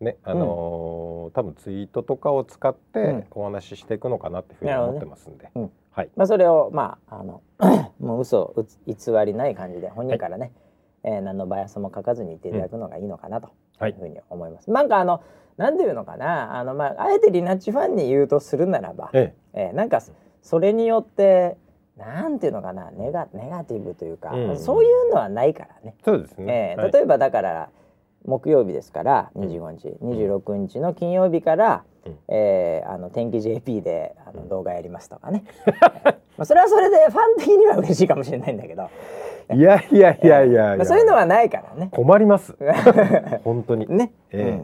[0.01, 3.21] ね、あの多分ツイートとかを使っうん。
[3.21, 5.71] てお話ししていくのかなっていうふうに思ってますんで、うん。
[5.91, 7.41] はい、まあそれをまああの
[7.99, 8.53] もう嘘
[8.86, 10.51] 偽りない感じで本人からね、
[11.03, 13.91] えー何のバイアスも書かずに言っていただくのがいいのかなとはい。
[13.91, 14.69] いうふうに思います。
[14.69, 15.21] なんかあの
[15.58, 19.69] なんていうのかなあのまああえてリナッチファンに言うとするならば、ええ。
[19.71, 19.99] ーなんか
[20.41, 21.55] それによって
[21.95, 24.58] なんていうのかなネガネガティブというか、うん。
[24.58, 25.95] そういうのはないからね。
[25.97, 26.75] え、そうですね。
[26.77, 26.88] はい。
[26.88, 27.69] えー例えばだから
[28.25, 32.17] 木曜日ですから25日、26日の金曜日から、うん。
[32.27, 35.43] えーあの天気 JP であの動画やりますとかね、
[36.38, 38.89] まあそれはそれでファン的には嬉しいかもしれないんだけど、
[39.51, 41.89] いやいやいやいやまあ、そういうのはないからね。
[41.91, 42.55] 困ります。
[43.43, 43.88] 本当に。
[43.89, 44.59] ね、え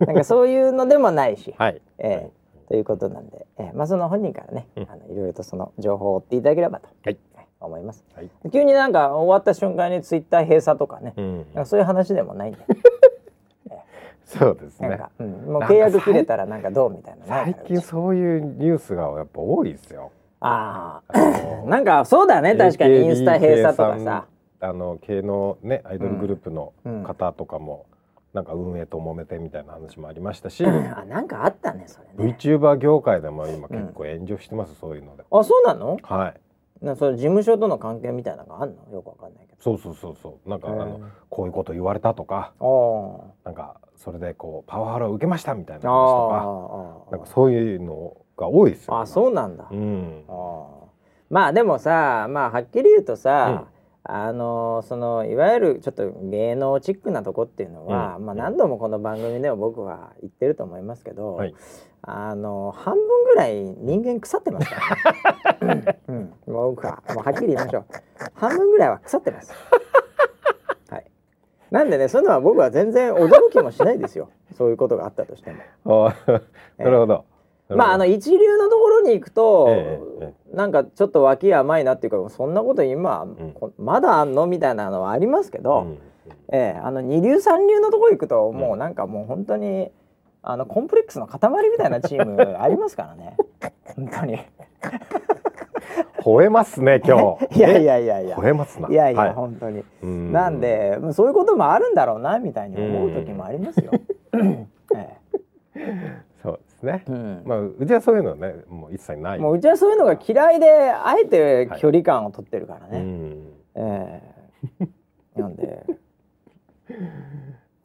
[0.00, 1.80] うん、なんかそういうのでもないし、 はい。
[1.98, 4.82] えーということなんで、えーまあその本人からね、うん。
[4.90, 7.18] あのいろいろとその情報を追っていただければと、はい。
[7.60, 8.04] 思います。
[8.14, 8.30] はい。
[8.50, 11.36] 急になんか終わった瞬間にツイッター閉鎖とかね、うん。
[11.36, 12.58] なんかそういう話でもないんで、
[14.26, 15.00] そうですね。
[15.20, 17.54] うん、もう契約切れたらなんかどうみたいなね。
[17.56, 20.10] 最近そういうニュースがやっぱ多いですよ。
[20.40, 21.18] ああ
[21.66, 24.26] なんかそうだね確かにインスタ閉鎖とかさ。
[24.58, 27.86] あの系のねアイドルグループのうん方とかも、
[28.32, 32.34] なんか運営と揉めてみたいな話もありましたし、 あなんかあったねそれね。
[32.36, 35.24] VTuber 業界でも今結構炎上してます、そういうので。
[35.30, 35.98] あそうなの？
[36.02, 36.28] は
[36.82, 36.84] い。
[36.84, 38.76] なそれ事務所との関係みたいなのがあんの？
[38.92, 39.45] よくわかんない。
[39.58, 40.48] そうそうそうそう。
[40.48, 42.52] なんかあへのこういうこと言われたとか、
[43.44, 48.94] なんかそれでこうパワハラを受けましたみたいなあ話とか、なんかそういうのが多いですよ。
[48.94, 49.66] ああそうなんだ。
[49.70, 50.24] うん。
[50.28, 50.86] あー。
[51.30, 53.66] まあでもさまあはっきり言うとさ、
[54.04, 58.26] あのそのいわゆるちょっと芸能チックなとこっていうのは、うん。
[58.26, 61.54] まあ何度もこの番組でも僕は言ってると思いますけど、はい。
[62.02, 66.16] あの半分ぐらい人間腐ってますから、ね うん。
[66.16, 67.84] うん、僕はもうはっきり言いましょう。
[68.34, 69.52] 半分ぐらいは腐ってます。
[70.90, 71.04] はい、
[71.70, 74.28] なんでねそういうのは僕は全然驚きもしないですよ。
[74.56, 75.52] そういうことがあったとして
[75.84, 76.12] も。
[76.78, 77.24] なるほど。
[77.68, 83.52] まああの一流のところに行くと、ええなんかちょっと脇甘いなっていうかそんなこと今、ん。
[83.52, 85.98] こまだあんのみたいなのはありますけど、うん。
[86.52, 89.90] ええあの二流三流のところ行くともううんなんかもう本当に
[90.42, 91.40] あのコンプレックスの塊
[91.70, 93.36] みたいなチームありますからね。
[93.96, 94.38] 本当に
[96.18, 97.46] 吠えますね今日。
[97.56, 98.36] いやいやいやいや。
[98.36, 98.88] 吠えますな。
[98.88, 99.32] いやいや、はい。
[99.32, 99.84] 本当に。
[100.02, 100.32] うん。
[100.32, 103.90] なんでそういうこともあるんだろうなみたいに思う時もありますよ。
[104.94, 105.16] え
[106.42, 107.04] そうですね。
[107.08, 107.12] え。
[107.12, 107.42] うん。
[107.44, 109.38] まあうちはそういうのはねもう一切ない。
[109.38, 112.98] もううちはそういうのが嫌いであえて距離感を取ってるからね。
[112.98, 113.52] うん。
[113.74, 114.22] え
[114.80, 115.40] え。
[115.40, 115.84] なんで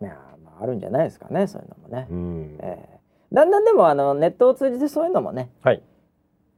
[0.02, 2.58] いやまああるんじゃないですかねそういうのもね、うん。
[2.62, 3.00] ええ。
[3.34, 5.50] だんだんでもあのネットを通じてそういうのもね。
[5.62, 5.82] はい。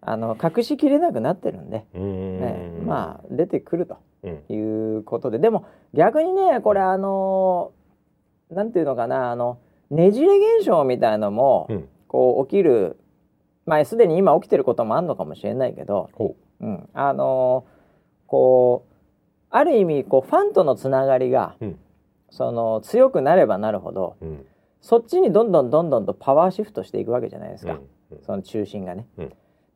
[0.05, 2.01] あの隠しきれなくなってるんで、うん。
[2.41, 3.97] ええまあ出てくると。
[4.23, 4.43] うん。
[4.49, 5.39] いうことで。
[5.39, 7.71] でも逆にねこれあの
[8.49, 11.89] なんていうのかなあのねじれ現象みたいのも、うん。
[12.07, 12.97] こう起きる
[13.65, 16.65] まあすでに今起きてることもあるのかもしれないけど、ほう。
[16.65, 17.65] ん、あの
[18.27, 18.93] こう
[19.49, 21.79] ある意味こうファンとのつながりが、うん。
[22.29, 24.25] その強くなればなるほどう。
[24.25, 24.45] うん。
[24.81, 27.79] そっちにどんどんどんどんとパワーシフトしていくわけじゃないですか、
[28.11, 28.19] うん。
[28.21, 29.07] その中心がね。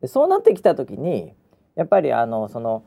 [0.00, 1.32] んでそうなってきた時に
[1.74, 2.84] やっぱりあのその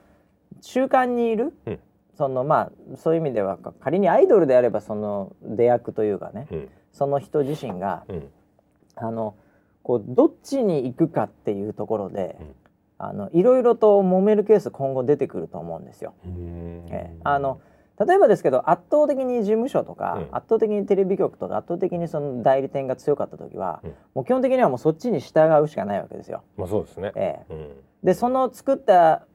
[0.61, 1.79] 中間にいる、うん。
[2.17, 6.69] そのまあそういう意味ではか仮にアイドルであればその出役というかね、うん。
[6.91, 8.29] その人自身がうん。
[8.95, 9.35] あの
[9.83, 12.55] こうどっちに行くかっていうところで、うん。
[12.99, 16.13] あのいろいろと揉めるケース今後出てくると思うんですよ。
[16.25, 16.85] うん。
[16.89, 17.17] ええ。
[17.23, 17.61] あの
[18.05, 20.35] 例えばですけど圧倒的に事務所とか、うん。
[20.35, 23.89] 圧倒的にテレビ局とか圧倒的にその代理店が強かった時は、うん。
[24.15, 26.43] もう基本的にはもうそっちに従うしかないわけですよ。
[26.57, 27.11] まあそうですね。
[27.15, 27.53] ええ。
[27.53, 27.69] うん。
[28.03, 29.25] でその作った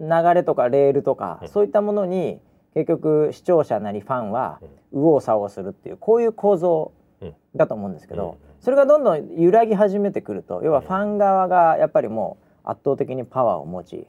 [0.00, 1.48] 流れとかレールとか、うん。
[1.48, 2.40] そういったものに
[2.74, 4.60] 結局視聴者なりファンは
[4.92, 7.34] 右往左往するっていうこういう構造うん。
[7.56, 8.48] だと思うんですけど、うん。
[8.60, 14.06] それがどんどん揺らぎ始めてくると要はファン側がやっぱりもう圧倒的にパワーを持ち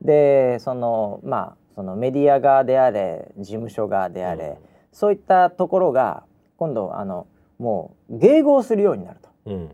[0.00, 4.58] でそのまあそのメディア側であれ事務所側であれ、
[4.92, 6.24] そういったところが
[6.56, 7.26] 今度あの
[7.58, 9.28] もう迎合するようになると。
[9.46, 9.54] うん。
[9.54, 9.70] うん。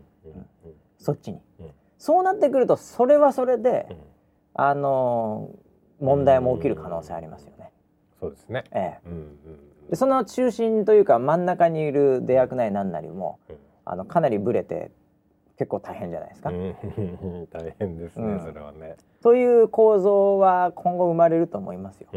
[0.97, 1.71] そっちに、うん。
[1.97, 3.97] そうなってくるとそれはそれで、うん。
[4.53, 5.49] あの
[5.99, 7.71] 問題も起きる可能性ありますよね。
[8.19, 8.63] そうですね。
[8.71, 9.89] ええ、うんうん。
[9.89, 13.55] でその中心というか真ん中にいる出役なりなんなりもうん。
[13.85, 14.91] あのかなりブレて
[15.59, 16.49] 結構大変じゃないですか。
[16.51, 18.95] うん 大変ですね、うんそれはね。
[19.21, 22.07] という構造は今後生まれると思いますよ。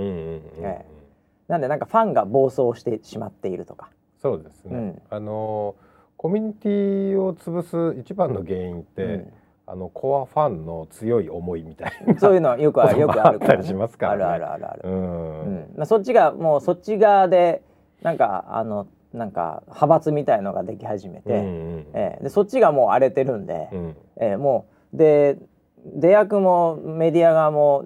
[1.49, 3.91] なんでなんかファンが暴走してしまっているとか。
[4.19, 4.77] そうですね。
[4.77, 5.75] うんあの
[6.17, 7.63] コミュニティを潰
[7.95, 9.33] す一番の原因って、うん
[9.65, 12.15] あのコアファンの強い思いみたいな。
[12.19, 14.81] そういうのはよくあるよくあるあったりしますからねあるあるあるある。
[14.85, 14.89] う。
[14.89, 17.63] うんんまあ、そっちがもうそっち側で
[18.03, 22.23] なんかあのなんか派閥みたいのができ始めて、うんうんええ。
[22.25, 23.97] でそっちがもう荒れてるんで、うん。
[24.21, 25.39] ええもうで
[25.85, 27.85] 出役もメディア側も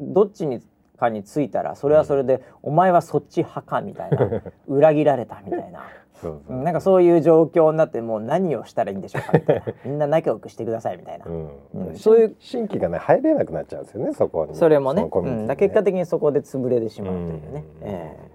[0.00, 0.60] どっちに
[0.98, 5.82] かについたらそれはそれで、お前はそっち派かみたいな 裏切られたみたいな。
[6.14, 6.62] そうそう。
[6.62, 9.62] なんかそういう状況になってもう何をしたらいいんでしょうかみたいな。
[9.84, 11.48] みんな仲良くしてくださいみたいな、うん。
[11.88, 11.96] うん。
[11.96, 12.36] そういう。
[12.38, 14.54] 新規がね入れなくなっちゃうんですよねそこに。
[14.54, 15.02] それもね。
[15.02, 17.88] のコミュニティうん、結果的にそこで潰れてしまうというね、うん。
[17.88, 18.33] ええ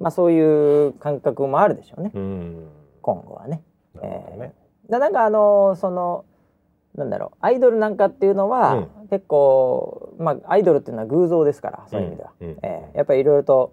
[0.00, 2.68] まあそういう感覚もあるでしょうね、うん。
[3.02, 3.62] 今後はね。
[4.88, 6.24] ななんかあのその
[6.96, 9.08] なんだろうアイドルなんかっていうのは、うん。
[9.10, 12.48] 結構まあアイドルっていうのは偶像ですからそういう意味では、うん。
[12.48, 12.58] うん。
[12.62, 13.72] ええやっぱりいろいろと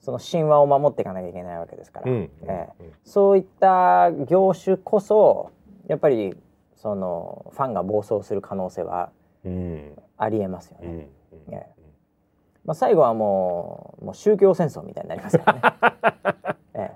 [0.00, 2.30] その神話を守っていかなきゃいけないわけですから、うん。
[2.42, 5.50] ええそういった業種こそ
[5.88, 6.34] やっぱり
[6.74, 9.10] そのファンが暴走する可能性は
[9.44, 9.96] うん。
[10.16, 11.08] ありえますよね。
[11.50, 11.75] ええ
[12.66, 15.54] まあ、最後はもうもう宗教戦争みたいになりますから
[16.74, 16.74] ね。
[16.74, 16.90] え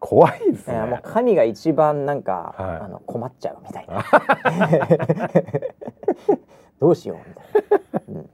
[0.00, 0.74] 怖いですね。
[0.74, 4.02] えええもう神が一番なんか、はいあの困っちゃうみたいな。
[6.80, 7.40] どうしようみた
[7.98, 8.06] いな。
[8.08, 8.30] うん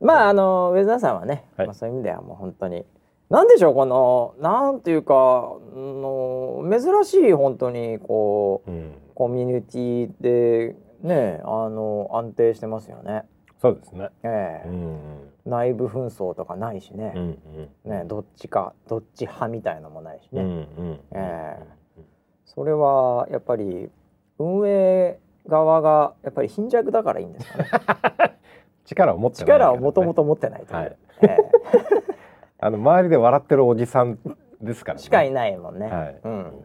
[0.00, 2.84] まああのウェザーさんはね、はいまあ、そういう意味ではもう本当に
[3.30, 13.24] なんでしょうこのなんていうかあの珍しい本当にこううん、コミュニティでねあの安定してますよね。
[13.60, 14.08] そうですね。
[14.22, 14.68] ええ。
[14.68, 17.38] うん内部紛争とかないしね,、うん
[17.84, 17.90] うん。
[17.90, 21.58] ねどっちかどっち派みたいのもないしね、うんうんえ
[22.44, 23.90] それはやっぱり
[24.38, 28.38] 運営側がやっぱり貧弱だからいいんですかね。
[28.84, 29.54] 力を持ってないね。
[29.54, 30.96] 力をもともと持ってないという、はい。
[31.22, 31.36] え
[32.58, 34.18] あの周りで笑ってるおじさん
[34.60, 35.00] ですからね。
[35.02, 35.86] えしかいないもんね。
[35.88, 36.20] はい。
[36.24, 36.64] うん。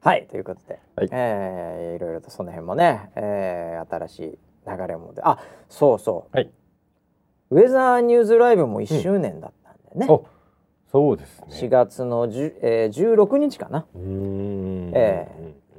[0.00, 1.08] はいということで、はい。
[1.10, 4.38] えーいろいろとその辺もね、えー新しい
[4.68, 5.38] 流れもであ
[5.68, 6.50] そうそう、はい。
[7.50, 10.26] ウェザーニューズライブも1周年だったんだよね、お、
[10.90, 11.46] そうですね。
[11.50, 13.86] 4月の10、えー、16日かな。
[13.94, 14.92] うーん。
[14.94, 15.28] え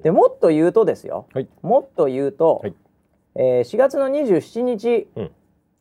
[0.02, 1.48] でもっと言うとですよ、はい。
[1.62, 2.74] もっと言うと、はい。
[3.36, 5.32] えー4月の27日、うん。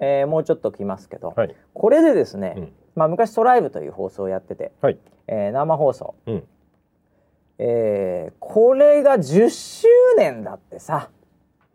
[0.01, 1.55] えーもうちょっと来ますけど、はい。
[1.73, 2.73] これでですね、うん。
[2.95, 4.99] まあ、昔「トライブ」という放送をやってて、はい。
[5.27, 6.45] えー生放送、うん。
[7.59, 9.87] えーこれが10周
[10.17, 11.11] 年だってさ。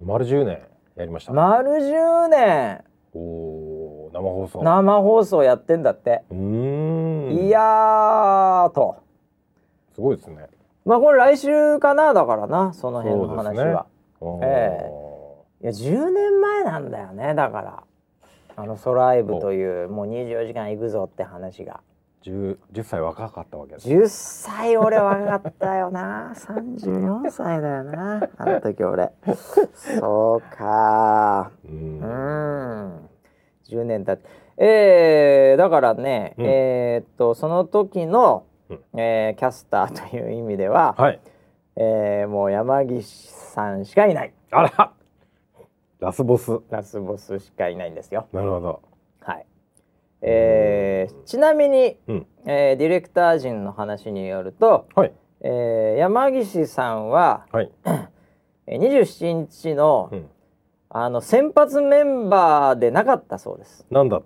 [0.01, 0.59] 丸10年
[0.95, 1.33] やりました。
[1.33, 2.83] 丸10年
[3.13, 4.63] おお、生放送。
[4.63, 7.31] 生放送やってんだって、うーん。
[7.47, 8.97] いやーと
[9.95, 10.47] すごいですね。
[10.85, 13.85] まあこれ来週かなだからなその辺の話そうですねは。
[14.19, 14.89] おーえ
[15.61, 17.83] いや10年前なんだよねだから
[18.55, 21.79] あのソライブというもう24時間行くぞって話が
[22.23, 23.87] 十十歳若かったわけです。
[23.89, 29.11] 10歳俺若かったよな 34歳だよなあの時俺
[29.73, 31.67] そうかう。
[31.67, 33.09] うんん
[33.67, 41.19] 10年経ってえー、だからね、うんえーっとその時の、うんえーキャスターという意味では、はい。
[41.75, 44.91] えーもう山岸さんしかいないあら。
[45.99, 46.59] ラスボス。
[46.69, 48.27] ラスボスしかいないんですよ。
[48.31, 48.81] なるほど。
[49.21, 49.45] はい。
[50.25, 52.27] えーちなみに、うん。
[52.45, 55.11] えーディレクター陣の話によると、はい。
[55.41, 57.71] えー山岸さんは、はい。
[58.67, 60.29] えー27日の、うん。
[60.89, 63.85] あの先発メンバーでなかったそうです。
[63.89, 64.21] なんだ？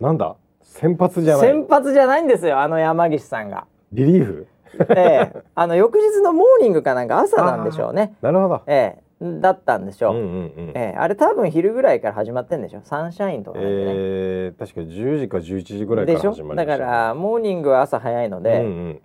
[0.00, 0.36] なんだ？
[0.60, 1.46] 先発じゃない。
[1.48, 3.66] 先発じゃないんですよあの山岸さんが。
[3.92, 4.46] リリーフ？
[4.94, 8.14] えーあの翌日のモーニングかなんか朝なんでしょうね。
[8.20, 8.62] なるほど。
[8.66, 10.16] えーだったんでしょう。
[10.16, 10.72] うんうんうん。
[10.76, 13.64] えーあれ多分昼ぐらいから始まってんでしょサンシャインとかね。
[13.66, 16.28] えー、確か10時か11時ぐらいかでしょ？
[16.30, 19.00] ら始まりましたねだからモーニングは朝早いので、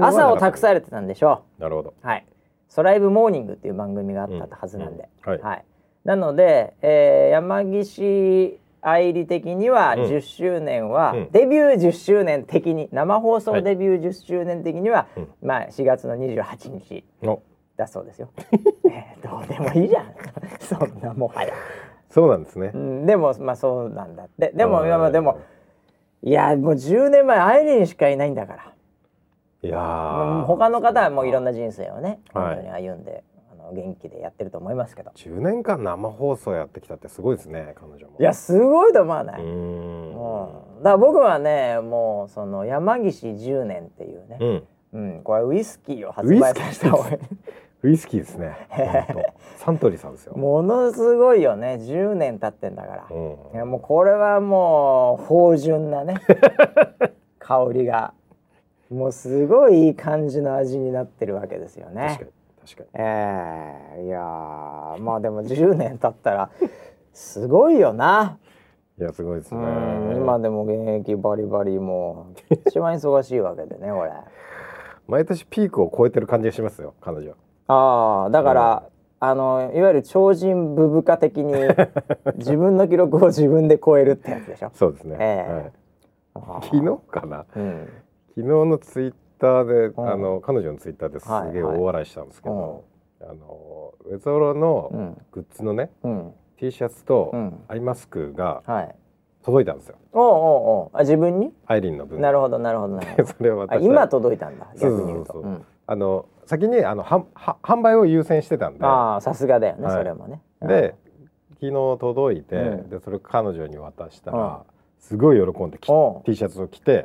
[0.00, 2.06] 朝を託されれてたんでしょなるほどう。
[2.06, 2.26] はい。
[2.68, 5.08] ソライブモーニングっていう番組があったはずなんで。
[5.26, 5.64] うんはいはい。
[6.04, 17.40] なので、えー山岸愛理的にはうん10周年は、うんデビュー10周年的に生放送デビュー10周年的には、うんまあ4月の28日お
[17.82, 18.28] だそうですよ。
[18.90, 20.06] えーどうでもいいじゃん。
[20.60, 21.52] そんなもはや。
[22.10, 22.76] そうなんですねう。
[22.76, 24.52] ん、でもまあそうなんだって。
[24.54, 25.38] でもはいまでも
[26.22, 28.72] いやもう10年前アイリンしかいないんだから。
[29.64, 33.22] いや他の方はもういろんな人生をね、はい本当に歩んで、
[33.52, 35.12] あの元気でやってると思いますけど。
[35.14, 39.42] 10年間生放送やってきたってすごいですね彼女もいやすごいと思わない？
[39.42, 44.62] うーうだから僕はねもうその山岸10年っていうね、うん
[44.94, 47.18] うん、これウイスキーを発売させた方がいい
[47.82, 48.56] ウイスキーですね。
[49.56, 50.34] サントリーさんですよ。
[50.36, 51.78] ものすごいよね。
[51.80, 53.36] 10年経ってんだから、うん。
[53.54, 56.14] いやもうこれはもう芳醇なね。
[57.40, 58.14] 香りが。
[58.90, 62.08] もうすごいいい感じの味になってるわけですよね。
[62.10, 62.30] 確かに
[62.66, 62.88] 確かに。
[62.94, 66.50] ええいやーまあでも10年経ったら
[67.12, 68.38] すごいよな、
[68.98, 69.64] いやすごいですうね
[70.12, 74.12] ん、今でも現役バリバリもう一番忙しいわけでねこれ。
[75.08, 77.32] 毎年ピークを超えてる感じがしますよ彼女
[77.72, 78.82] ああだから、
[79.20, 81.54] あのいわゆる超人ブブカ的に
[82.36, 84.70] 自分の記録を自分で超えるってやつでしょ？
[84.74, 85.72] そうですね、え
[86.34, 86.38] え。
[86.38, 87.46] はい、昨日かな？
[87.56, 87.88] うん。
[88.34, 90.08] 昨日のツイッターで、うん。
[90.10, 92.84] あの彼女のツイッターですはいげえ大笑いしたんですけど、
[93.22, 95.18] あのウェザロのうん。
[95.30, 96.32] グッズのね、うん。
[96.56, 97.60] T シャツとうん。
[97.68, 98.94] アイマスクがはい。
[99.44, 99.96] 届いたんですよ。
[100.12, 100.90] おうおうおう。
[100.92, 101.52] あ自分に？
[101.66, 102.20] アイリンの分。
[102.20, 103.24] なるほどなるほどなるほど。
[103.38, 105.42] それは今届いたんだそうそうそう逆に言うとそう。
[105.42, 105.64] うん。
[105.86, 108.84] あの先にあのはは販売を優先してたんで。
[108.84, 109.94] ああさすがだよね、はい。
[109.94, 110.40] それもね。
[110.60, 110.94] で
[111.60, 112.90] 昨日届いて、うん。
[112.90, 114.56] でそれ彼女に渡したら、うん。
[114.98, 117.02] すごい喜んできおう T シャツを着て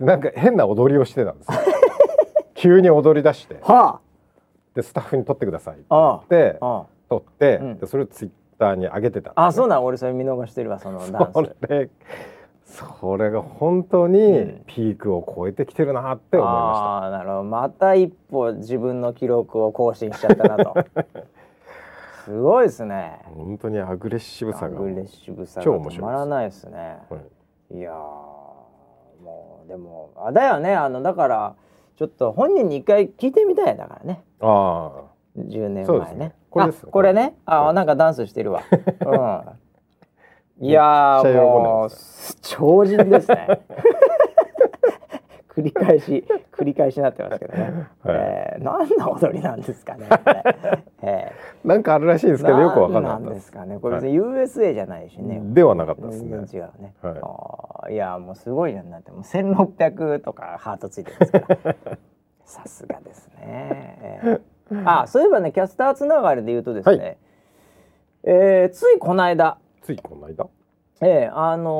[0.00, 0.06] うん。
[0.06, 1.58] なんか変な踊りをしてたんですよ。
[2.54, 3.58] 急に踊り出して。
[3.62, 4.00] は
[4.74, 7.78] でスタッフに撮ってくださいってあ言ってああ撮って、うん。
[7.78, 11.90] でそれをツイターに上げてたね、あそうなん俺それ見逃してるわそのダンそスれ
[12.66, 14.12] それが本当うん。
[14.12, 17.44] にピークを超えてきてるなって思いまああーなるほど。
[17.44, 20.74] また一歩自分の記録を更新しちゃったなと。
[22.24, 23.20] すごいですね。
[23.22, 26.02] した本当にアグレッシブさがアグレッシブさが超面白いです。
[26.02, 26.98] 止まらないですね。
[27.08, 27.18] は
[27.72, 27.78] い。
[27.78, 30.74] いやーもうでもあだよね。
[30.74, 31.54] あのだから
[31.96, 34.24] ちょっと本人に一回聞いてみたいだからね。
[34.40, 34.90] あ
[35.38, 36.14] 10年前ね。
[36.16, 36.34] ね。
[36.50, 37.36] これですあね。
[37.44, 37.74] あ、はい。
[37.74, 38.62] なんかダンスしてるわ。
[39.06, 39.65] うん
[40.58, 41.90] いやもう
[42.40, 43.60] 超人ですね。
[45.56, 48.16] 繰り返し繰り返しになってますけどね、 はい。
[48.16, 50.06] えー、何の踊りなんですかね、
[51.00, 51.32] え
[51.64, 53.54] あなんかあるらしいですー、けどよくわかんなか何ったです。
[53.54, 53.80] なんですかね。
[53.80, 56.28] これ別に USA じゃないしね、ではなかったですね。
[56.30, 57.94] 全然違うね、はい。
[57.94, 59.12] いやもうすごいじゃんだって。
[59.12, 61.76] もう1600とかハートついてますから。
[62.44, 63.40] さすがですね、
[64.22, 64.82] えー。
[64.84, 67.16] あそういえばねキャスターつながりで言うとですね、はい。
[68.24, 70.48] えーついこの間ついこの間？
[71.00, 71.70] ええあの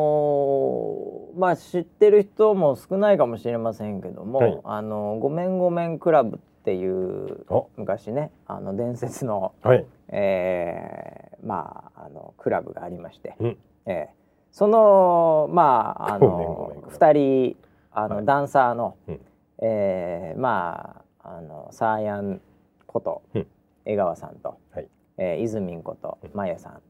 [1.34, 4.60] ーまあ知ってる人も少ないかもしれませんけども、はい。
[4.62, 9.84] あのごめんごめんクラブっていうあ昔ねあの伝説の、はい。
[10.10, 13.58] えーまああのクラブがありまして、うん。
[13.86, 14.08] ええ
[14.52, 16.90] そのまああのクラブ。
[16.90, 17.56] 二人
[17.90, 18.24] あの、はい。
[18.24, 19.20] ダンサーの、うん。
[19.62, 22.40] えーまああのサーヤン
[22.86, 23.46] こと、うん。
[23.84, 24.88] 江川さんと、はい。
[25.18, 26.30] えー、泉んことうん。
[26.34, 26.80] まやさん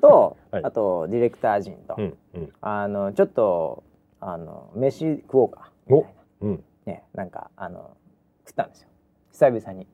[0.00, 0.64] と、はい。
[0.64, 2.52] あとディレクター陣と、うんうん。
[2.60, 3.82] あのちょっと
[4.20, 6.12] あの飯食おうかみおたい
[6.42, 6.64] うん。
[6.86, 7.90] なねなんかあの
[8.46, 8.88] 食ったんですよ。
[9.32, 9.86] 久々に。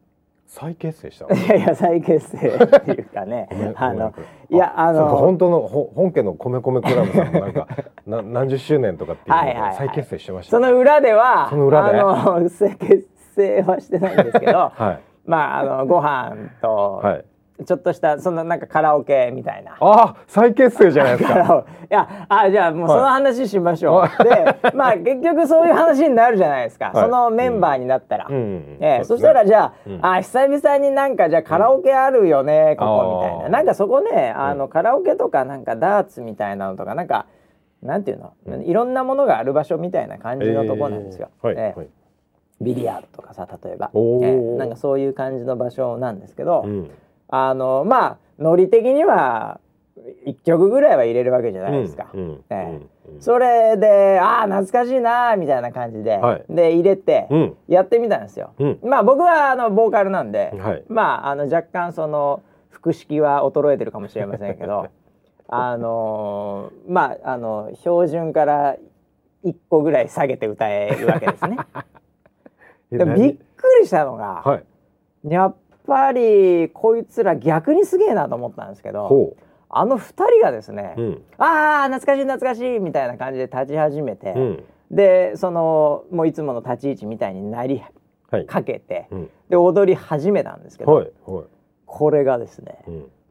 [0.49, 1.27] 再結成した？
[1.27, 4.15] の いやいや再結成っていうかね あの
[4.49, 7.67] いやあの本当のほ本家の米米クラブさんもなんか
[8.07, 11.99] な何十周年とかっていう再結成してましたそねの裏ではその裏で？
[11.99, 12.05] あ
[12.41, 15.01] の再結成はしてないんですけどはい。
[15.29, 17.25] まああのご飯と、はい
[17.65, 19.77] ちょっとしたそのなんかカラオケみたいな。
[19.81, 21.65] ああ再結成じゃないですか。
[21.91, 27.05] いやあじゃあもうその話しましょう、はでまあ結局そういう話になるじゃないですか、はい。
[27.05, 28.37] そのメンバーになったら、うん。
[28.37, 29.31] うんええそそうですね。
[29.31, 29.99] したらじゃあ,、うん。
[30.03, 33.49] あ久々になんかじゃあカラオケあるよね、ここみたいな。
[33.59, 37.27] なんかそこねあの、カラオケとかなんかダーツみたいなのとかなんか
[37.83, 38.63] なんていうの、うん。
[38.63, 41.31] いろんなものがある場所みたいな感じのとこなんですよ。
[41.43, 41.79] えーはいええ。
[41.79, 41.89] はい。
[42.61, 44.57] ビリヤードとかさ例えば、ええ。
[44.57, 46.91] なんかそういう感じの場所なんですけど、うん
[47.29, 49.61] あのまあノリ的には
[50.27, 52.11] 1曲ぐらいは入れるわけじゃないですか。
[52.15, 52.81] うんうんええ
[53.15, 53.21] うん。
[53.21, 56.45] それでああ懐かしいなみたいな感じで、はい。
[56.49, 57.57] で入れてうん。
[57.69, 58.53] やってみたんですよ。
[58.59, 58.79] うん。
[58.85, 60.85] まあ僕はあのボーカルなんで、はい。
[60.89, 64.89] まああの若干その腹式は衰えてるかもしれませんけど
[65.49, 68.77] あのーまああの標準から
[69.45, 71.57] 1個ぐらい下げて歌えるわけですね。
[72.93, 74.65] えでもびっ何くりしたのが、はい。
[75.29, 75.55] やっ
[75.87, 79.37] ぱりこいつら逆にすげえなと思ったんですけどほ
[79.69, 81.23] あの2人がですね、ううん。
[81.39, 84.65] ああ懐かしい懐かしいみたいな感じで立ち始めて、うん。
[84.91, 87.83] でそのもういつもの立ち位置みたいになり
[88.31, 88.47] はい。
[88.47, 89.31] かけてうん。
[89.49, 91.45] で踊り始めたんですけど、はいはい。
[91.85, 92.79] これがですね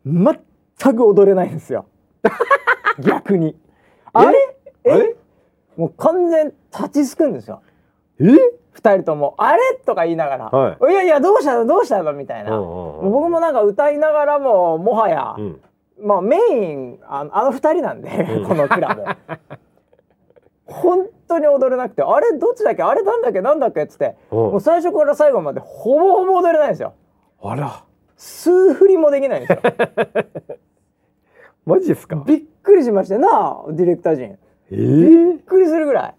[0.05, 0.39] うん。
[0.77, 1.85] 全く踊れないんですよ。
[2.99, 3.57] 逆に。
[4.13, 4.57] あれ？
[4.83, 5.15] え？
[5.75, 7.61] もう完全立ちすくんですよ。
[8.19, 8.25] え？
[8.75, 10.93] 二人とも「あれ?」とか言いながら「、はい。
[10.93, 11.65] やいやどうしたの？
[11.65, 15.61] どうしたの?」みたいな、僕もなんか歌いながらももはや、うん。
[16.01, 18.43] まあメインああの二人なんで、うん。
[18.49, 19.03] このクラブ。
[20.67, 22.37] 本当に踊れなくて「あれ？
[22.37, 22.83] どっちだっけ？
[22.83, 23.39] あれなんだっけ？
[23.41, 24.37] なんだっけ?」っつってうん。
[24.37, 26.93] もう最初から最後までほぼほぼ踊れないんですよ。
[27.41, 27.83] あら。
[28.17, 29.59] 数振りもできないんですよ。
[31.65, 32.15] マジですか？
[32.25, 33.29] びっくりしましたよな
[33.67, 34.37] あディレクター陣。
[34.71, 36.15] えびーっくりするぐらい、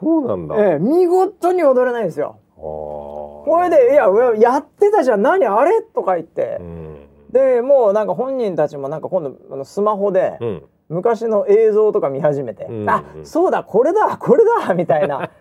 [0.00, 0.54] そうなんだ。
[0.54, 2.38] あええ、見事に踊れないんですよ。
[2.56, 2.60] ー。
[2.60, 5.22] これで「いややってたじゃん。
[5.22, 6.58] 何あれ?」とか言って。
[6.60, 6.96] う、ん。
[7.30, 10.62] でもうなんか本人たちもなんか今度あのスマホでうん。
[10.88, 12.88] 昔の映像とか見始めて「うん。
[12.88, 15.30] あそうだこれだこれだ」みたいな。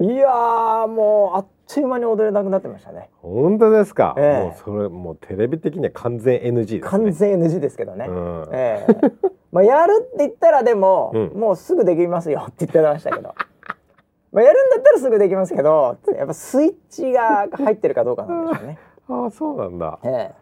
[0.00, 3.10] いやーもうあっという間に踊れなくなってましたね。
[3.22, 4.44] 本当ですか、ええ。
[4.44, 6.80] もうそれもうテレビ的には完全 NG ですね。
[6.80, 8.48] 完全 NG ですけどね、うん。
[8.50, 9.12] ええ
[9.52, 11.40] まあやるって言ったらでも、うん。
[11.40, 13.34] もうすぐできますよって言ってましたけど。
[14.32, 18.78] まあやるんだったらすぐできますけどやっぱスイッチが入ってるかどうかなんでしょうね、
[19.08, 20.34] ああそうなんだ、ええ。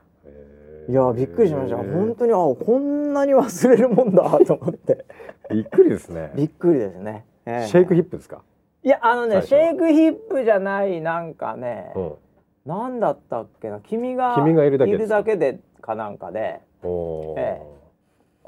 [0.89, 1.77] えいやびっくりしました。
[1.79, 5.07] 本当にあこんなに忘れるもんだと思って。
[5.51, 6.33] びっくりですね。
[6.35, 7.67] びっくりですね、ええ。
[7.67, 8.43] シェイクヒップですか、
[8.83, 12.13] いやあのねシェイクヒップじゃないなんかね、うん、
[12.67, 15.23] なんだったっけな君が君がいるだけですか？
[15.23, 16.61] でかなんかで。
[16.83, 17.39] おー。
[17.39, 17.63] え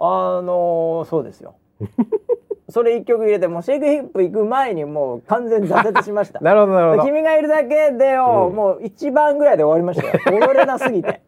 [0.01, 1.55] あのーそうですよ。
[2.71, 6.41] それ一曲入れてもうシェイクヒップ行く前にもう完全に挫折しました。
[6.45, 7.05] なるほどなるほど。
[7.05, 8.57] 君がいるだけでを、うん。
[8.57, 10.41] もう一番ぐらいで終わりましたよ。
[10.41, 11.21] 踊れなすぎて。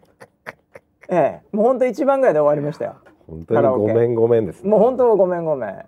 [1.10, 1.56] ええ。
[1.56, 2.94] もう本当一番ぐらいで終わりましたよ。
[3.28, 4.70] 本当にごめんごめんです、ね。
[4.70, 5.84] もう本当ごめんごめん。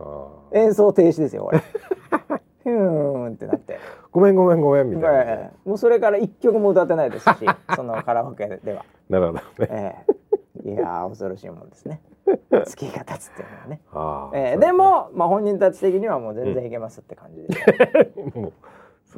[0.52, 1.58] 演奏停止ですよこれ
[2.62, 3.78] ふーんってなって、
[4.12, 5.22] ごめんごめんごめんみたいな。
[5.22, 5.68] ええ。
[5.68, 7.36] もうそれから一曲も歌ってないですし
[7.74, 9.42] そのカラオケでは、なるほどね。
[9.60, 10.21] ええ
[10.64, 12.00] いやー恐ろしいもんですね。
[12.66, 13.80] 月が経つっていうのはね、
[14.34, 18.52] ええそうでも、まあ、本人たち的にはもう全然いけますって感じで、もう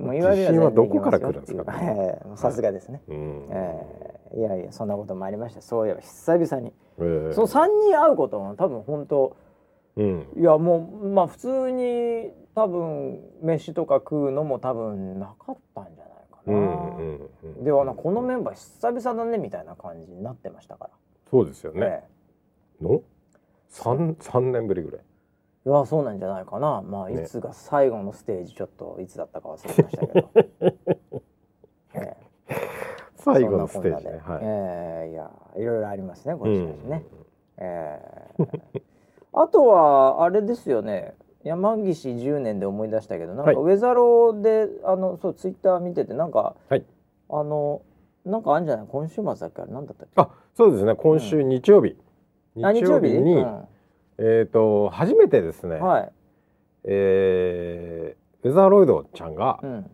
[0.00, 1.64] もう言われ自信はどこから来るんですか。
[1.80, 3.48] えさすがですね、うん。
[3.50, 3.86] え
[4.32, 5.60] えいやいやそんなこともありました。
[5.60, 7.32] そういえば久々に、ええ。
[7.32, 9.36] その3人会うことは多分本当
[9.96, 10.26] うん。
[10.36, 17.64] いやもうまあ普通に多分飯とか食うのも多分なかったんじゃないかな、うんうんうん。
[17.64, 20.90] ではなこのメンバー久々だねみたいな感じになってましたか
[21.30, 22.04] そうですよら、ね。
[22.80, 23.02] えの？
[23.68, 25.00] 三三年ぶりぐらい。
[25.66, 26.82] えいやそうなんじゃないかな。
[26.82, 30.30] まあいねつが最後のステージちょっといつだったか忘れましたけど、
[31.94, 32.16] ええ。
[33.16, 34.20] 最後のステージね。
[34.24, 34.40] はい。
[34.42, 37.04] ええいやいろいろありますねこうんれしかしね、
[37.56, 38.00] え
[38.38, 38.82] え。
[39.32, 41.14] あとはあれですよね。
[41.42, 43.54] 山岸10年で思い出したけどなんかはい。
[43.56, 46.84] ウェザローで、あのそうツイッター見ててなんか、はい。
[47.30, 47.82] あの
[48.24, 48.86] なんかあるんじゃない？
[48.88, 49.62] 今週末だっけ？
[49.62, 50.12] あれなんだったっけ？
[50.16, 50.94] あ、そうですね。
[50.94, 51.96] 今週日曜日。
[52.62, 53.08] あ日曜日？
[53.10, 53.64] に、うん
[54.18, 55.76] えっ、と初めてですね。
[55.76, 56.12] はい、
[56.84, 59.90] えーウェザーロイドちゃんが、うん、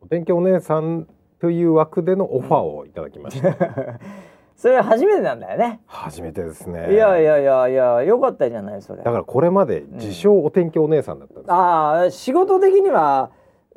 [0.00, 1.06] お天気お姉さん
[1.40, 3.54] という枠でのオファーをいただきました。
[4.56, 6.92] それ初めてなんだよね、初めてですね。
[6.92, 11.54] いやいやいやいやよかったじゃないそれだからこれまで自称お天気お姉さんだったんですよ。
[11.54, 13.30] ああ仕事的には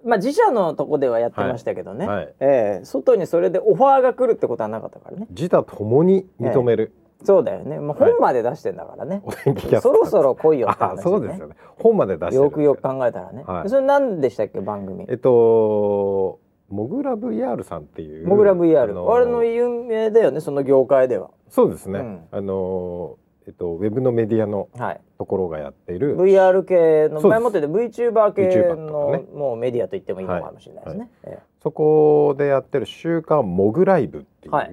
[0.06, 2.34] まあ自社のとこではやってましたけどね、はい。
[2.39, 2.86] ええ。
[2.86, 5.28] 外にそれでオファーが来るってことはなかったからね。
[5.32, 6.93] 自他ともに認める。
[7.24, 8.12] そうだよね、まあ、はい。
[8.12, 9.91] 本まで出してんだからね、 お天気キャスター。
[9.91, 11.56] そろそろ来いよって話、あね、そうですよね。
[11.82, 12.51] 本まで出してよ。
[12.51, 13.70] くよく考えたらね、はい。
[13.70, 15.06] それ何でしたっけ番組？
[15.10, 16.39] えっと
[16.70, 23.18] モグラ VR さんっていうモグラ VR あのあれの有名だよねその業界ではそうですね、うんあの
[23.48, 25.02] えっとウェブのメディアのはい。
[25.18, 26.18] ところがやっている。
[26.18, 29.24] VR 系の前もってで VTuber 系の、かね。
[29.34, 34.70] もうメディアと言ってもいいのかもしれないですね、えそこでやってる週刊モグライブっていう、はい。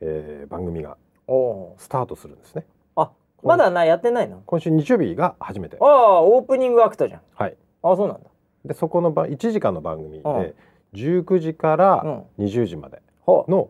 [0.00, 0.96] えー番組が
[1.76, 2.64] スタートするんですね。
[2.96, 3.10] あ
[3.42, 4.42] まだなやってないの？
[4.46, 5.76] 今週日曜日が初めて。
[5.80, 7.20] ああオープニングアクトじゃん。
[7.34, 7.56] はい。
[7.82, 8.30] あそうなんだ。
[8.64, 10.42] でそこのば1時間の番組うん。
[10.42, 10.54] で
[10.94, 13.68] 19時から20時までの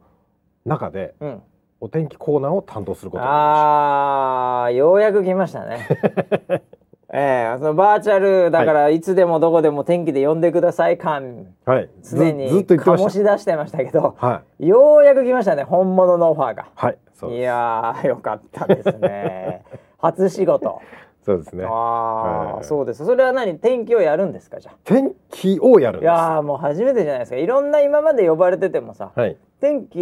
[0.64, 1.42] 中でうん
[1.80, 5.88] お天気コーナーを担当することあーようやく来ましたね。
[7.12, 9.00] ええそのバーチャルだからい。
[9.00, 11.46] つでもどこでも天気で呼んでください感。
[11.64, 11.88] はい。
[12.02, 14.68] ず常に醸しし出してましたけどたはい。
[14.68, 16.66] ようやく来ましたね本物のオファーが。
[16.76, 17.42] はいそういです。
[17.44, 19.64] やーよかったですね。
[19.98, 20.80] 初仕事
[21.22, 21.64] そうですね。
[21.64, 22.64] ああ、はい。
[22.64, 23.04] そうです。
[23.04, 23.58] それは何？
[23.58, 24.58] 天気をやるんですか？
[24.58, 24.76] じゃあ。
[24.84, 26.08] 天気をやるんいです。
[26.08, 27.36] やーもう初めてじゃないですか。
[27.36, 29.36] いろんな今まで呼ばれててもさはい。
[29.60, 29.98] 天気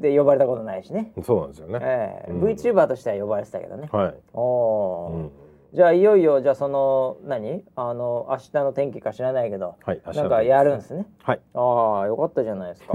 [0.00, 2.30] で呼ばれたことないしね、そうなんですよね、ええ。
[2.32, 2.42] うん。
[2.42, 5.30] VTuber としては呼ばれてたけどね、はい、おおー、うん、
[5.72, 7.64] じゃあいよいよじゃあその何？
[7.76, 11.06] あの明日の天気か知らないけどはいなんかやるんですね。
[11.22, 11.40] はい。
[11.54, 12.92] ああよかったじゃないですか。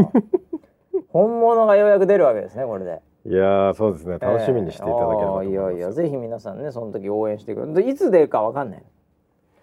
[1.09, 4.18] 本物がようやく出るわけですねこれでいやーそうですね。
[4.20, 7.74] 楽しみにしていただければええああいやいやぜひ皆さんねその時応援してくれる。
[7.74, 8.84] でいつ出るかわかんない。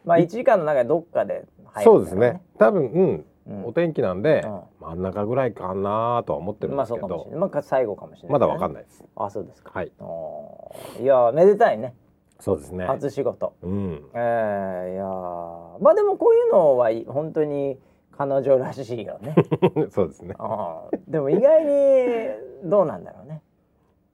[0.05, 2.43] まあ1時間の中でどっかで入るそうですね。
[2.59, 3.65] 多分うん、うん。
[3.65, 4.61] お天気なんで、うん。
[4.81, 7.41] 真ん中ぐらいかなとは思ってるんまあですけど、そうかもしれない。
[7.41, 9.05] まあ最後かもしれない、まだわかんないです。
[9.17, 9.71] あそうですか。
[9.73, 9.93] はい。
[11.03, 11.95] いやめでたいね。
[12.41, 12.85] そうですね。
[12.85, 13.55] 初仕事。
[13.62, 14.03] うん。
[14.15, 15.79] ええいやー。
[15.81, 17.79] まあでもこういうのはい本当に
[18.12, 19.35] 彼女らしいよね。
[19.91, 20.35] そうですね。
[20.39, 23.41] あーでも意外にどうなんだろうね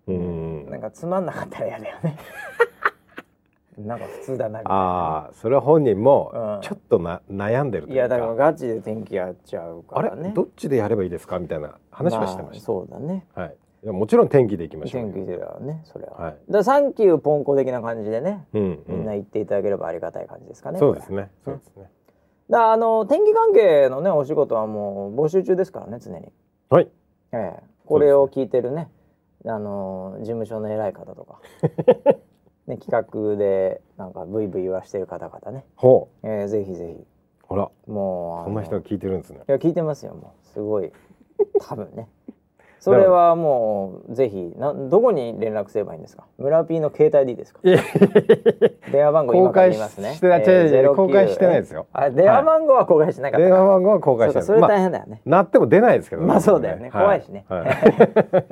[0.07, 0.71] うん。
[0.71, 2.17] なんかつまんなかったら嫌だよね。
[3.79, 4.81] なんか普通だなみたいな。
[4.81, 6.61] ああそれは本人もうん。
[6.61, 7.95] ちょっとな、悩んでるというか。
[7.95, 10.29] いやだからガチで天気やっちゃうかあらね。
[10.29, 10.35] れ？
[10.35, 11.39] どっちでやればいいですか？
[11.39, 13.27] みたいな話はしてまあした、そうだね。
[13.35, 13.57] はい。
[13.83, 15.11] いやもちろん天気でいきましょう。
[15.11, 16.37] 天気ではねそれは、はい。
[16.51, 21.23] だサンキューポンコ的な感じでねうん、みんな言っていただければありがたい感じですかね、そうですね。
[21.23, 21.91] ねそうですね、
[22.51, 26.31] だあの天気関係のねお仕事はもう募集中ですからね常に。
[26.69, 26.89] はい。
[27.33, 28.91] ええ、これを聞いてるね
[29.47, 31.41] あの事務所の偉い方とか、
[32.67, 36.93] ね、企画でなんかブイブイ言わしてる方々ね、ほええ、ぜひぜひ。
[36.93, 37.07] う
[37.47, 37.71] ほら。
[37.87, 39.41] もうあのそんな人が聞いてるんですね。
[39.49, 40.47] いや聞いてますよもう。
[40.47, 40.93] すごい。
[41.59, 42.09] 多分ね
[42.81, 46.25] それはもうぜひなどこに連絡すればいいんですか？
[46.39, 47.61] 村 P の携帯でいいですか？
[48.91, 50.19] 電話番号今から言いますね。
[50.21, 51.87] 公開してない違う違う09公開してないですよ。
[51.93, 54.47] あ電話番号は公開してなかった電か話番号は公開してない。
[54.47, 57.67] それ大変だよね、まあ、なっても出ないですけどまあそうだよね、は怖いしね、はい。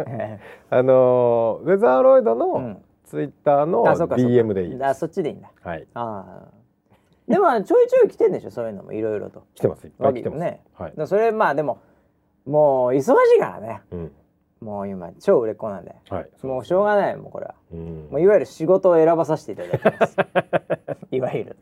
[0.07, 0.39] え
[0.71, 2.83] あのーウェザーロイドえうのん。
[3.05, 5.51] ツイッターの DM でいいであすそっちでいいんだ。
[5.63, 5.87] はい。
[5.95, 6.49] ああ
[7.27, 8.51] でもちょいちょい来てんでしょ？
[8.51, 9.45] そういうのもいろいろと。
[9.55, 9.87] 来てます。
[9.87, 10.61] いっぱい来てます、ね。
[10.79, 10.93] はい。
[11.07, 11.79] それまあでも
[12.49, 13.83] もう忙しいからね。
[13.93, 14.13] うん。
[14.61, 15.95] もう今超売れっ子なんで。
[16.09, 16.47] はい。
[16.47, 17.55] もうしょうがないもうこれは。
[17.73, 18.09] うん。
[18.11, 20.17] もういわゆる仕事を選ばさせていただいてます。
[21.13, 21.57] いわゆる。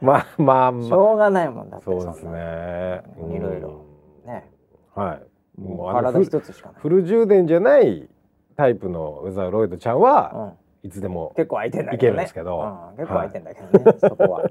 [0.00, 0.98] まあまあしまあ。
[0.98, 3.02] ょうがないもんだってそうですね。
[3.30, 3.84] いろいろ。
[4.24, 4.48] ね。
[4.48, 4.54] うん
[4.94, 5.60] はい。
[5.60, 6.80] もう体一つしかない。
[6.80, 8.08] フル充電じゃない
[8.56, 10.88] タイプのウェザーロイドちゃんは、うん。
[10.88, 11.96] いつでも結構空いてんだけどね。
[11.96, 12.60] いけるんですけど。
[12.60, 14.50] うん、結構空いてんだけどね、 そこは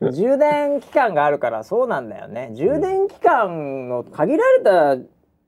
[0.00, 2.50] 充電期間があるからそうなんだよね。
[2.54, 4.96] 充電期間の限られた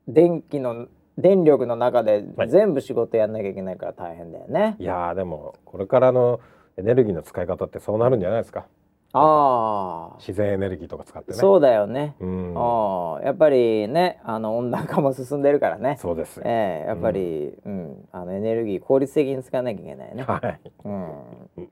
[0.07, 0.87] 電気の
[1.17, 2.49] 電力の中ではい。
[2.49, 6.39] 全部仕事やんなきゃいけないから大変だよね、いやーでもこれからの
[6.77, 8.65] エネルギーの使い方ってそうなるんじゃないですか。
[9.15, 11.37] ああ、自然エネルギーとか使ってね。
[11.37, 12.53] そうだよね、うん。
[12.57, 13.23] ああ。
[13.23, 15.97] やっぱりねあの温暖化も進んでるからね。
[16.01, 16.37] そうです。
[16.37, 18.07] よええやっぱり、うん。
[18.11, 20.71] あのエネルギー効率的に使わなきゃいけないね、はい。
[20.83, 21.69] うん、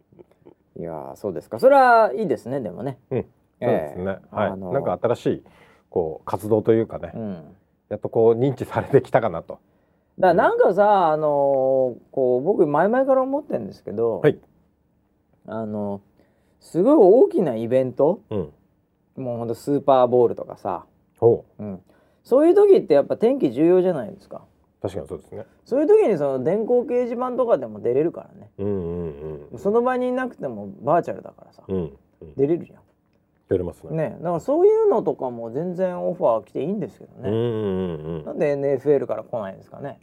[0.81, 1.59] いやーそうですか。
[1.59, 3.25] それはいいですねでもね、うん。
[3.61, 4.19] そうですね、はい、
[4.49, 5.43] あのなんか新しい
[5.91, 7.43] こう活動というかね、うん、
[7.89, 9.59] やっとこう認知されてきたかなと。
[10.17, 14.39] だからなんかさあのーこう僕前々から思ってるんですけど、はい。
[15.45, 16.01] あの
[16.59, 18.51] すごい大きなイベントうん。
[19.17, 20.85] もうほんとスーパーボールとかさ、
[21.19, 21.63] ほう。
[21.63, 21.81] ん、
[22.23, 24.37] そういう時ってやっぱ天気重要じゃないですか。
[24.37, 24.41] う
[24.81, 25.45] 確かにそうですね。
[25.63, 28.49] そういう時にその電光掲示板とかでも出れるからね。
[28.57, 31.77] うんうんうんその場にいなくてもバーチャルだからさ、うん、
[32.21, 32.77] うん、出れるじゃ
[33.49, 33.91] 出れますね。
[33.93, 38.25] んねだからそういうのとかも全然オファー来ていいんですけどね、うんうんうん。
[38.25, 39.99] なんで NFL から来ないんですかね。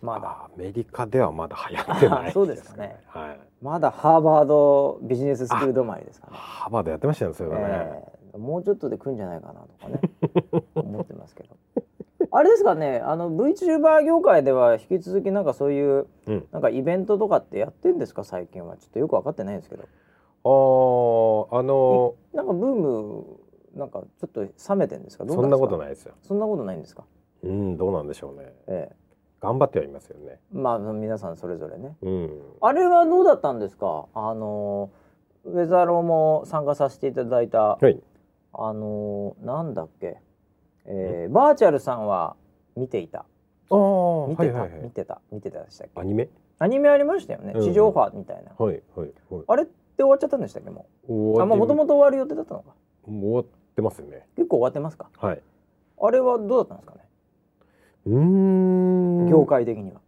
[0.00, 0.28] まだ。
[0.28, 3.00] アメリカではまだ流行ってないあそうですかね。
[3.06, 3.40] はい。
[3.62, 6.32] まだハーバードビジネススクール止まりですかね。
[6.36, 8.02] ハーバードやってましたよそれはね、え
[8.34, 10.00] えもうちょっとで来るんじゃないかなとかね。
[10.74, 11.56] 思ってますけど。
[12.34, 16.46] あれですかねあの VTuber 業界では引き続きなんかそういううん。
[16.50, 18.24] なんかイベントとかってやってんですか？
[18.24, 18.76] 最近は。
[18.78, 19.84] ちょっとよく分かってないんですけど。
[20.44, 23.24] あーあのなんかブーム
[23.76, 25.24] なんかちょっと冷めてんですか？
[25.28, 26.14] そんなこといないですよ。
[26.22, 27.04] そんなことないんですか、
[27.42, 28.52] うんどうなんでしょうね。
[28.66, 28.96] ええ、
[29.40, 30.40] 頑張ってはいますよね。
[30.52, 31.96] まあ皆さんそれぞれね。
[32.02, 32.30] うん。
[32.60, 34.06] あれはどうだったんですか？
[34.14, 34.90] あの
[35.44, 38.00] ウェザーローも参加させていただいたはい。
[38.54, 40.18] あのーなんだっけ、
[40.86, 42.36] えー、バーチャルさんは
[42.76, 43.20] 見ていた。
[43.20, 43.24] あ
[43.74, 44.82] あ見てた、はいはいはい。
[44.82, 45.20] 見てた。
[45.30, 46.00] 見てたでしたっけ？
[46.00, 46.28] アニメ？
[46.58, 47.52] アニメありましたよね。
[47.54, 47.62] うん。
[47.62, 49.44] 地上波みたいな、はいはいはい。
[49.46, 50.70] あれって終わっちゃったんでしたっけ？
[50.70, 52.74] もうあもともとと終わる予定だったのか。
[53.06, 54.26] もう終わってますよね。
[54.36, 55.08] 結構終わってますか？
[55.18, 55.42] はい。
[56.04, 57.00] あれはどうだったんですかね、
[58.06, 58.18] うー
[59.26, 59.30] ん。
[59.30, 60.00] 業界的には、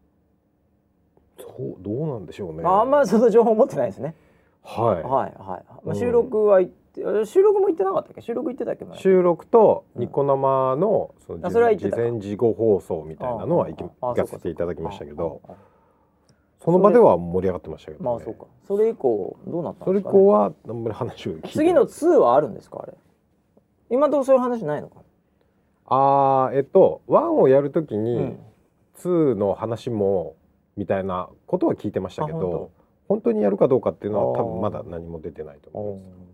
[1.39, 2.64] そうどうなんでしょうね。
[2.64, 4.16] ああんまその情報持ってないですね。
[4.62, 5.95] はい、はいはい、まあ、うん。
[5.97, 6.61] 収録は
[6.95, 8.20] 収録も行ってなかったっけ？
[8.20, 8.84] 収録行ってたっけ？
[8.84, 15.40] 前収録とニコ生のその事前事後放送みたいなのは行き行かせていただきましたけど。
[16.61, 18.47] その場では盛り上がってましたけど、ね、まあそうか。
[18.66, 22.80] それ以降どうなったんそれ以ですか、ね、降はあんまり話を聞いて次の2はあるんですか？
[22.82, 22.95] あれ。
[23.90, 25.03] 今のところそういう話ないのか
[25.84, 28.38] あーえっと1をやるときうにん
[28.97, 30.36] 2の話も
[30.78, 32.70] みたいなことは聞いてましたけど
[33.09, 33.32] 本当。
[33.32, 36.34] にやるかどうかっていうのは多分まだ何も出てないとお思いー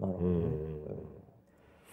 [0.00, 0.34] なるほどね。
[0.34, 0.78] うん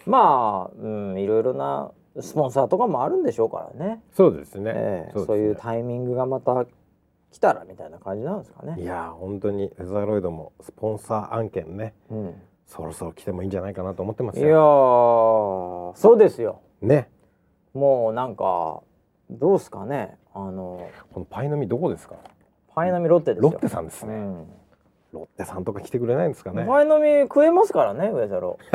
[0.06, 1.90] まあ、うん、いろいろな
[2.20, 4.72] スポンサーとかもあるんでしょうからね、そうですね。
[4.74, 6.64] ええですねそういうタイミングがまた
[7.32, 8.80] 来たらみたいな感じなんですかね。
[8.80, 12.34] いやー本当にウェザーロイドもスポンサー案件ねうん、
[12.66, 15.92] そろそろ来てもいいんじゃないかなと思ってますいやよ。
[15.96, 17.10] ーそうですよね
[17.74, 18.80] もうなんか
[19.28, 22.14] どうですかねあのこのパイの実どこですか？
[22.76, 23.50] パイの実ロッテですよ。
[23.50, 24.14] ロッテさんですね。
[24.14, 24.46] うん
[25.16, 26.64] ロッテさんとか来てくれないんですかね。
[26.66, 28.58] パイの実食えますからね上ロ。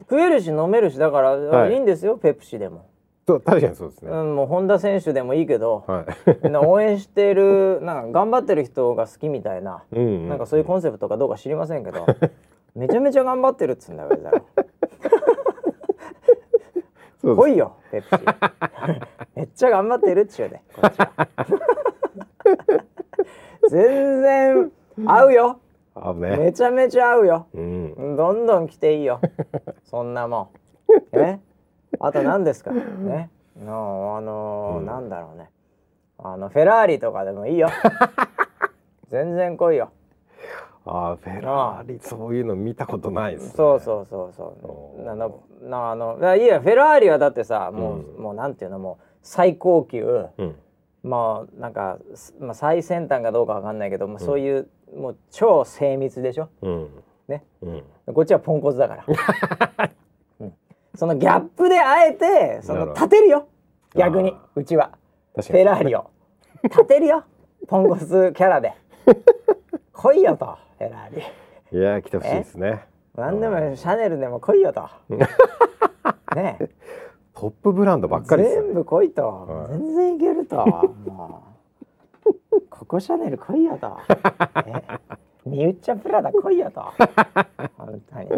[0.00, 1.74] 食えるし飲めるしだから、はい。
[1.74, 2.86] い、いんですよペプシでも、
[3.26, 4.10] そう確かにそうですね。
[4.10, 6.04] うん、もう本田選手でもいいけど、は
[6.44, 6.56] い。
[6.56, 12.06] 応援してる なんか頑張ってる人が好きみたいな、うんなんかそういうコンセプトかどうか知りませんけど
[12.74, 14.30] めちゃめちゃ頑張ってるっつうんだよ上田
[17.20, 17.48] そうです。
[17.48, 18.24] 来いよペプシ。
[19.36, 21.10] めっちゃ頑張ってるっちゅうでこっちは
[23.70, 24.70] 全然
[25.06, 25.60] 合うよ。
[25.94, 26.36] あね。
[26.36, 27.46] めちゃめちゃ合うよ。
[27.54, 28.16] うん。
[28.16, 29.20] どんどん来ていいよ。
[29.84, 30.50] そんなも
[31.14, 31.16] ん。
[31.18, 31.38] え？
[32.00, 32.72] あと何ですか？
[32.72, 34.86] ねのあのーうん。
[34.86, 35.50] なんだろうね。
[36.18, 37.68] あのフェラーリとかでもいいよ。
[39.10, 39.90] 全然来いよ。
[40.86, 43.52] あーフェラーリそういうの見たことないです、ね。
[43.56, 45.02] そうそうそうそう。
[45.02, 45.28] なな
[45.62, 48.22] なあのいやいやフェラーリはだってさもう、うん。
[48.22, 50.56] もうなんていうのもう最高級うん。
[51.04, 56.48] まあなんか、すまあ、最先端かどうかわかんないけど、まあ、そういう、もう超精密でしょ？
[56.62, 56.88] うん。
[57.28, 57.44] ね？
[57.62, 57.70] う
[58.10, 58.14] ん。
[58.14, 59.04] こっちはポンコツだから、
[60.40, 60.54] うん。
[60.94, 63.46] そのギャップであえてその立てるよ。
[63.94, 64.90] 逆にあうちは。
[65.34, 66.10] フェラーリを。
[66.62, 67.24] 立てるよ。
[67.68, 68.72] ポンコツキャラで。
[69.92, 71.16] 来いよとフェラー
[71.70, 71.78] リ。
[71.78, 72.86] いやー来てほしいですね。
[73.14, 74.88] なんでもシャネルでも来いよと。
[76.34, 76.58] ね？
[76.60, 76.68] え
[77.34, 78.66] トップブランドばっかりですよね。
[78.68, 79.68] 全部来いと、はい。
[79.78, 80.56] 全然いけると。
[81.06, 81.42] も
[82.54, 82.60] う。
[82.70, 83.96] ココシャネル来いよと。
[84.66, 84.82] え？
[85.46, 86.82] ミュッチャプラダ来いよと。
[87.76, 88.28] 本当に。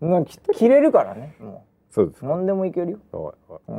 [0.00, 3.34] もうき着れるからねもそうですう何でもいけるよ、
[3.68, 3.76] うん、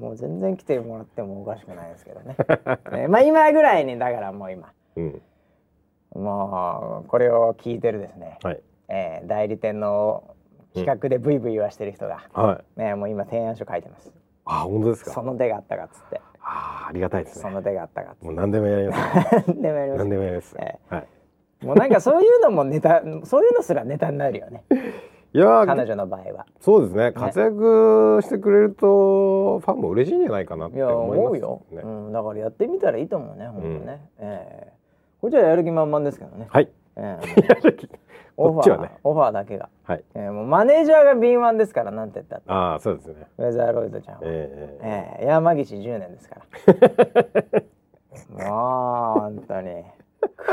[0.00, 2.36] もう全然来てもらってもおかしくないですけどね、
[2.92, 4.72] えまあ今ぐらいにだからもう今。
[4.96, 5.22] うん。
[6.14, 8.60] もうこれを聞いてるですね、はい。
[8.88, 10.36] えー代理店の
[10.74, 12.80] 企画でブイブイ言わしてる人が、はい。
[12.80, 14.12] ね、もう今提案書書いてます。
[14.44, 15.12] あ本当ですか？
[15.12, 16.20] その手があったかっつって。
[16.40, 17.42] あーありがたいですね。
[17.42, 18.24] その手があったかっつって。
[18.26, 19.44] もう何でもやります。
[19.46, 19.98] 何でもやります。
[19.98, 20.56] 何でもやります。
[20.58, 21.06] えはい。
[21.64, 24.64] もうなんかそういうのもネタそういうのすらネタになるよね。
[25.34, 26.46] いやー彼女の場合は。
[26.60, 27.12] そうですね。
[27.12, 31.82] 活躍してくれるとファンも嬉しいんじゃないかなって思います思うよ、ね。
[31.84, 34.72] うん、だからやってみたらいいと思うね本当ね、ええ。
[35.20, 36.70] こっちはやる気満々ですけどね、はい。
[36.96, 37.26] ええ
[38.38, 40.04] オファーねオファーだけが、はい。
[40.14, 42.44] ええもうマネージャーが敏腕ですからなんて言ったって。
[42.46, 43.26] ああそうですね。
[43.36, 46.44] ウェザーロイドちゃんは、ええええ山岸10年ですから。
[48.46, 49.84] もう本当に。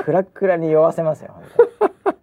[0.04, 1.44] クラックラに酔わせますよ本
[2.04, 2.18] 当に。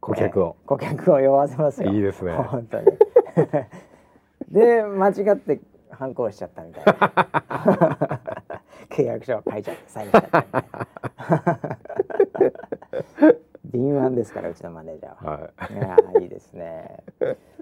[0.00, 0.56] 顧客を。
[0.58, 1.92] ええ顧客を酔わせますよ。
[1.92, 2.32] いいですね。
[2.34, 2.86] 本当に。
[4.50, 5.60] で間違って
[5.90, 8.20] 反抗しちゃったみたいな。
[8.90, 10.64] 契約書を書いちゃってサインしちゃったみたい
[13.30, 13.43] な
[13.74, 15.32] 敏腕ですからうちのマネージャーは。
[15.32, 16.98] はいいやーいいですね。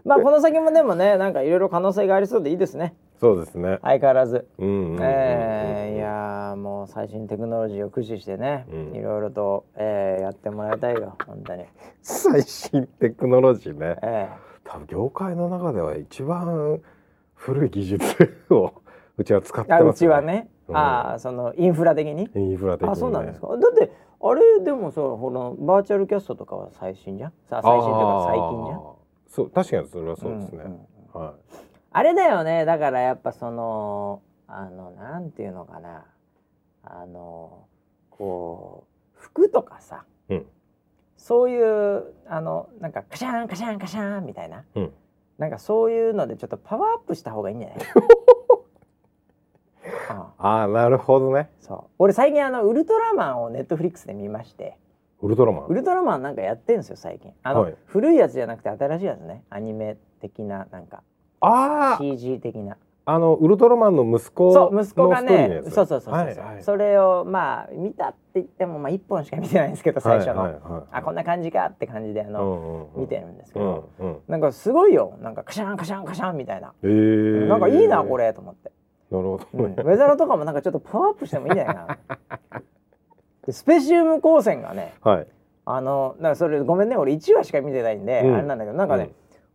[0.05, 4.47] まあこの先もでもねなんかいろいろ可能性がありそうでいいですねそうですね相変わらず。
[4.59, 11.65] うんうえーいやーもう最新テクノロジーを駆使してね、うんいろいろと、えーやってもらいたいよ本当に。
[12.03, 14.29] 最新テクノロジーねえ
[14.65, 16.81] 多分業界の中では一番
[17.35, 18.75] 古い技術を
[19.17, 22.31] うちは使ってますよちはね、うんああそのインフラ的に？
[22.35, 23.49] インフラ的に、ね、あそうなんですか？
[23.49, 23.93] だって
[24.25, 27.33] あれでもさほらバーチャルキャストとかは最新じゃん？
[27.49, 28.81] さあ最新というか最近じゃん？
[29.27, 30.87] そう確かにそれはそうですね、んん。
[31.13, 31.35] は
[31.91, 32.65] あれだよね。
[32.65, 36.05] だからやっぱそのあのなんていうのかな。
[36.85, 37.67] あの
[38.11, 40.05] こう服とかさ。
[40.29, 40.47] いうん。
[41.17, 44.65] そういうあのなんかカシャンカシャンカシャンみたいな。
[44.75, 44.93] うん。
[45.39, 47.79] なんかそういうのでちょっとパワーアップした方がいいんじゃない？
[50.39, 51.51] ああなるほどね。
[51.61, 51.91] そう。
[51.99, 54.77] 俺最近あのウルトラマンをネットフリックスで見まして。
[55.21, 55.67] ウルトラマン？
[55.67, 57.33] ウルトラマンなんかやってんですよ最近。
[57.43, 57.75] あの、はい。
[57.87, 59.45] 古いやつじゃなくて新しいやつね。
[59.51, 61.03] アニメ的ななんか。
[61.41, 62.77] ああ CG 的な。
[63.05, 66.63] あのウルトラマンの息子そう息子がねそうそうそうそう、はいはい。
[66.63, 70.83] それをまあ見たって言ってもまあ一本しか見てないんですけど最初の、はいはいはい。
[70.93, 73.01] あこんな感じかって感じであの、うんうんうん。
[73.01, 75.19] 見てるんですけうんど、うんなんかすごいよ。
[75.21, 78.71] なんかカシャンカシャンカシャンみたいな、えー、なんかいいなこれと思って、
[79.13, 82.63] なるほどうん、ウね、ェザロとかもなんかちょっとパワーアップしてもいいんじゃないかな。
[83.47, 85.27] でスペシウム光線がねはい。
[85.65, 88.35] あのなんかそれごめんね俺1話しか見てないんで、うん。
[88.35, 89.11] あれなんだけどなんかね、うん。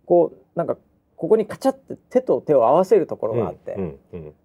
[0.05, 0.77] こうなんか
[1.15, 3.75] ここにカチャって手と手を合わせるところがあって、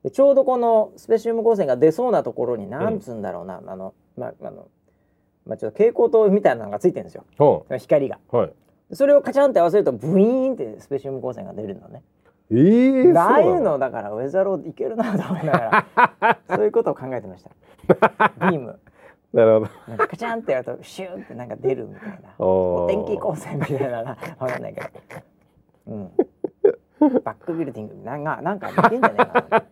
[0.02, 4.68] でちょうどこのスペシウム光線が出そうなところになんつうんだろうな、あのまああの
[5.44, 7.24] まあちょっと蛍光灯みたいなのがついてるんですよ。
[7.36, 8.18] ほ光が。
[8.32, 8.52] うはい。
[8.94, 12.02] それをカチャンって合わせるとブイーンってスペシウム光線が出るのね
[12.54, 13.78] えー、ああいうの？
[13.78, 15.86] だからウェザローいけるなと思いなが
[16.20, 16.38] ら。
[16.56, 17.50] そういうことを考えてました。
[18.50, 18.78] ビーム。
[19.32, 19.70] なるほど。
[19.88, 22.44] なんかカチャンってやるとシューってなんか出るみたいな。
[22.44, 24.88] お天気光線みたいななわかんないけど。
[25.86, 26.12] うん。
[27.24, 29.56] バックビルディングなんかなんか似てんじゃねえかな。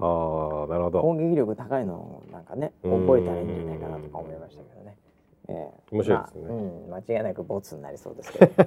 [0.00, 1.00] ああなるほど。
[1.00, 4.96] 攻撃力高いのをなんかね覚えたらいいんじゃないかなとか思いましたけどね。
[5.48, 5.94] ええ。
[5.96, 6.42] 面白いですね。
[6.42, 8.64] まあうん、間違いなくボツになりそうですけど。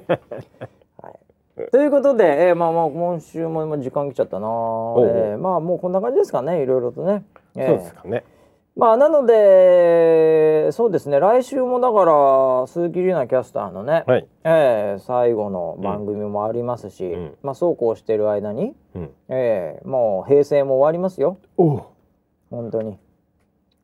[1.02, 1.20] はい。
[1.72, 5.38] ということで、えー、まあまあ今週も今時間来ちゃったな、うえー。
[5.38, 7.24] まあもうこんな感じですかね、いろいろとね。
[7.56, 8.24] えーそうですかね。
[8.76, 14.28] まあなのでそうですね来週もだから鈴木里奈キャスターのね、はい。
[14.44, 17.38] えー最後の番組もありますし、うん。
[17.44, 19.10] まあそうこうしてる間に、うん。
[19.30, 21.38] えーもう平成も終わりますよ。
[21.58, 21.82] お
[22.50, 22.98] 本当に。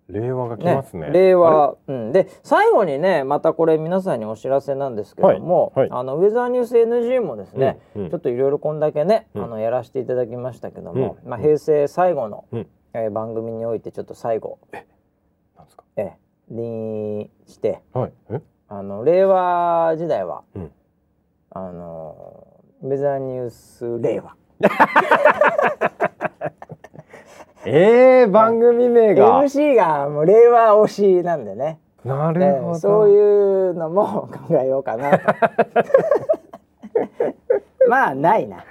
[0.09, 1.09] 令和が来ますね。
[1.11, 5.99] 令和、うん、で最後にねまたこれ皆さんにお知らせなんですけども、はいはい。
[5.99, 8.09] あのウェザーニュース NG もですね、うんうん。
[8.09, 9.43] ちょっといろいろこんだけね、うん。
[9.43, 11.29] あのやらせていただきましたけども、うん。
[11.29, 12.67] まあ、平成最後の、うん。
[12.93, 14.79] えー番組においてちょっと最後、な
[15.63, 15.83] んですか？
[15.97, 18.41] えーにしてはいえ？
[18.69, 20.71] あの令和時代は、うん。
[21.49, 22.47] あの
[22.81, 24.35] ウェザーニュース令和
[27.69, 29.41] えー、番組名が。
[29.41, 31.79] MC がもう令和推しなんでね。
[32.05, 35.25] なるほど、えーそういうのも 考えようかなと。
[37.89, 38.63] まあないな、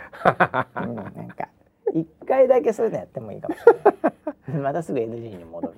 [0.83, 1.49] うん、なんか
[1.93, 4.63] 一回だけそういうのやってもいいかもしれない。
[4.63, 5.75] またすぐ NG に戻る、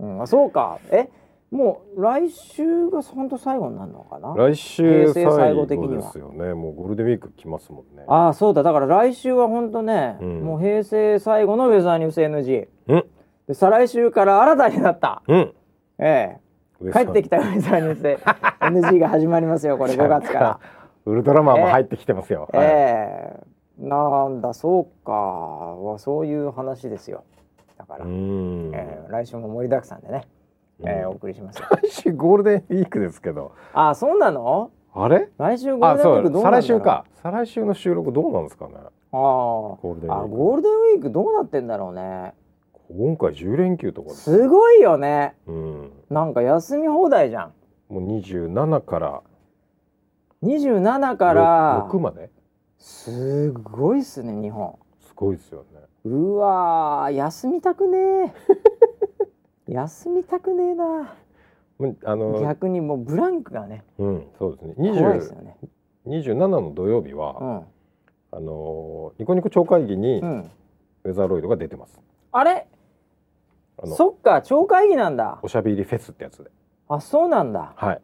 [0.00, 0.78] うん、あそうか。
[0.90, 1.08] え
[1.50, 4.34] もう来週が本当最後になるのかな？
[4.36, 6.30] 来週平成最最後ですよ。
[6.32, 8.04] ねもうゴールデンウィーク来ますもんね。
[8.06, 8.62] ああそうだ。
[8.62, 10.40] だから来週は本当ね、うん。
[10.42, 13.04] もう平成最後のウェザーニュース NG うん。
[13.46, 15.22] で再来週から新たになった。
[15.26, 15.54] うん。
[15.98, 16.92] ええ。
[16.92, 18.18] 帰ってきたウェザーニュースで。
[18.60, 20.60] NG が始まりますよこれ5月から。
[21.06, 22.66] ウルトラマンも入ってきてますよ、はい。
[22.66, 23.40] え
[23.80, 23.88] え。
[23.88, 25.12] なんだそうか。
[25.12, 27.24] わそういう話ですよ。
[27.78, 29.06] だから、ええ。
[29.08, 30.26] 来週も盛りだくさんでね、
[30.84, 31.58] ええうんお送りします。
[31.60, 33.52] よ来週ゴールデンウィークですけど。
[33.72, 34.70] あそうなの？
[34.94, 35.28] あれ？
[35.38, 36.60] 来週ゴールデンウィークどうなんだろう？
[36.60, 37.04] う再来週か。
[37.22, 38.74] 再来週の収録どうなんですかね？
[38.76, 40.28] ああゴールデンウィあーク。
[40.28, 42.34] ゴールデンウィークどうなってんだろうね。
[42.96, 45.34] 今回10連休とかですすごいよね。
[45.46, 45.92] うん。
[46.08, 47.52] なんか休み放題じゃん。
[47.92, 49.22] もう27から。
[50.42, 51.88] 27から。
[51.90, 52.30] 6まで？
[52.78, 54.76] すごいっすね日本。
[55.00, 55.80] すごいですよね。
[56.04, 58.32] うわー休みたくねえ
[59.68, 61.14] 休みたくねえな。
[62.04, 64.74] あの逆にもうブランクがねうんそうですね。
[64.90, 65.56] 怖いですよ20ね
[66.06, 67.62] 27の土曜日は、うん。
[68.32, 70.50] あのニコニコ超会議にうん。
[71.04, 72.00] ウェザーロイドが出てます。
[72.32, 72.66] あれ？
[73.80, 75.38] あのそっか超会議なんだ。
[75.42, 76.50] おしゃべりフェスってやつで。
[76.88, 77.72] あそうなんだ。
[77.76, 78.02] はい。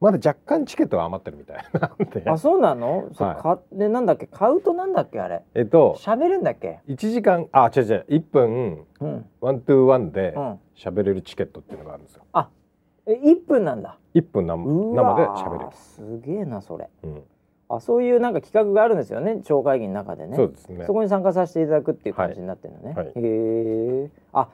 [0.00, 2.22] まだ若干チケットは余ってるみたいなんで。
[2.30, 3.42] あそうなの、そはい。
[3.42, 4.26] かでなんだっけ？
[4.28, 5.42] 買うとなんだっけあれ？
[5.54, 8.06] えっと喋るんだっけ？1時間あ違う違う。
[8.08, 9.26] 1分うん。
[9.40, 12.24] ワントゥーワンでうん喋れるチケットっていうのがあるんですよ。
[12.32, 12.48] あ
[13.06, 13.98] え1分なんだ。
[14.14, 16.88] 1分生う生で喋れる、すげえなそれ。
[17.02, 17.22] うん。
[17.68, 20.36] あそういうなんか企画があるんですよね超会議の中でね。
[20.36, 20.86] そうですね。
[20.86, 23.06] そこに参加させていただくっていう感じになってるのね、はい。
[23.06, 23.20] はいへ
[24.04, 24.48] えあ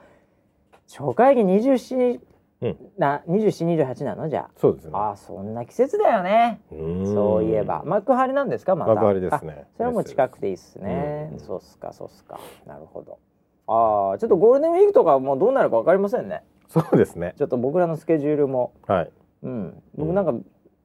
[0.87, 2.19] 超会議27、
[2.61, 2.77] うん。
[2.97, 4.29] な2728なの？
[4.29, 4.91] じゃそうですね。
[4.93, 6.61] ああそんな季節だよね。
[6.69, 7.83] そういえば。
[7.85, 8.95] 幕張なんですかまた？
[8.95, 9.65] 幕張ですね。
[9.65, 11.39] あそれはもう近くていいっすね、うん。
[11.39, 12.39] そうっすかそうっすか。
[12.65, 13.19] なるほど
[13.67, 16.43] ああちょっとゴールデンウィークとかもうどうなるかわかりませんね。
[16.67, 17.35] そうですね。
[17.37, 18.73] ちょっと僕らのスケジュールも。
[18.87, 19.11] はい。
[19.43, 19.83] うん。
[19.95, 20.33] 僕なんか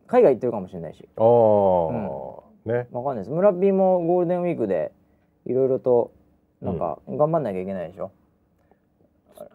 [0.06, 1.08] 海外行ってるかもしれないし。
[1.16, 2.86] ああ、ね。
[2.92, 3.30] わかんないです。
[3.30, 4.92] 村 P もゴールデンウィークで
[5.46, 6.12] いろいろと
[6.60, 8.10] なんか頑張んなきゃいけないでしょ、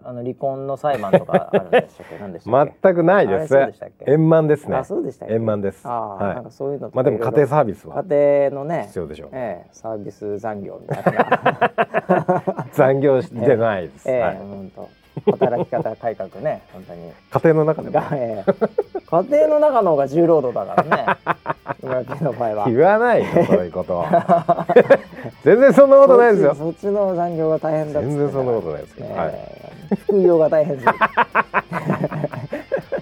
[0.03, 2.17] あの離婚の裁判とかあるんでしたっけ？
[2.21, 2.73] 何でしたっけ？
[2.81, 3.57] 全くないです。
[4.05, 4.77] 円満ですね。
[4.77, 5.87] あそうでした円満です。
[5.87, 6.35] ああ、はい。
[6.35, 9.35] なんかそういうのまあでも家庭サービスはろ家庭のね必要でしょう。
[9.35, 12.65] ね、ええサービス残業みたいな。
[12.73, 14.89] 残業してないです、 ええはい、本当
[15.25, 17.11] 働き方改革ね本当に。
[17.31, 17.93] 家庭の中でも。
[17.93, 18.51] が、ええ。
[19.05, 21.05] 家庭の中の方が重労働だからね。
[21.81, 22.65] 村 P の場合は。
[22.69, 24.05] 言わないよそういうこと。
[25.43, 26.55] 全然そんなことないですよ。
[26.55, 29.61] そっちの残業が大変だ全然そんなことないですけど、はい、え
[29.91, 30.87] え副業が大変です。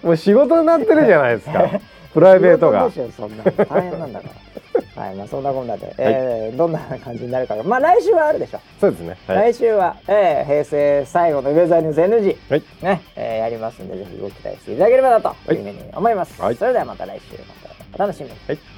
[0.06, 1.70] もう仕事になってるじゃないですか。
[2.14, 2.90] プライベートが。
[2.90, 4.51] 大変なんだから
[4.96, 8.60] はいまあそんなこんなで、えーどんな感じになるかがまあ来週はあるでしょ。
[8.80, 9.18] そうですね。
[9.28, 12.64] はい、来週は、えー平成最後のウェザーニュース NG、はい。
[12.82, 16.56] ね、えーやりますんでぜひご期待していただければなというふうに思います、はい。
[16.56, 18.36] それではまた来週またお楽しみに。
[18.48, 18.71] はい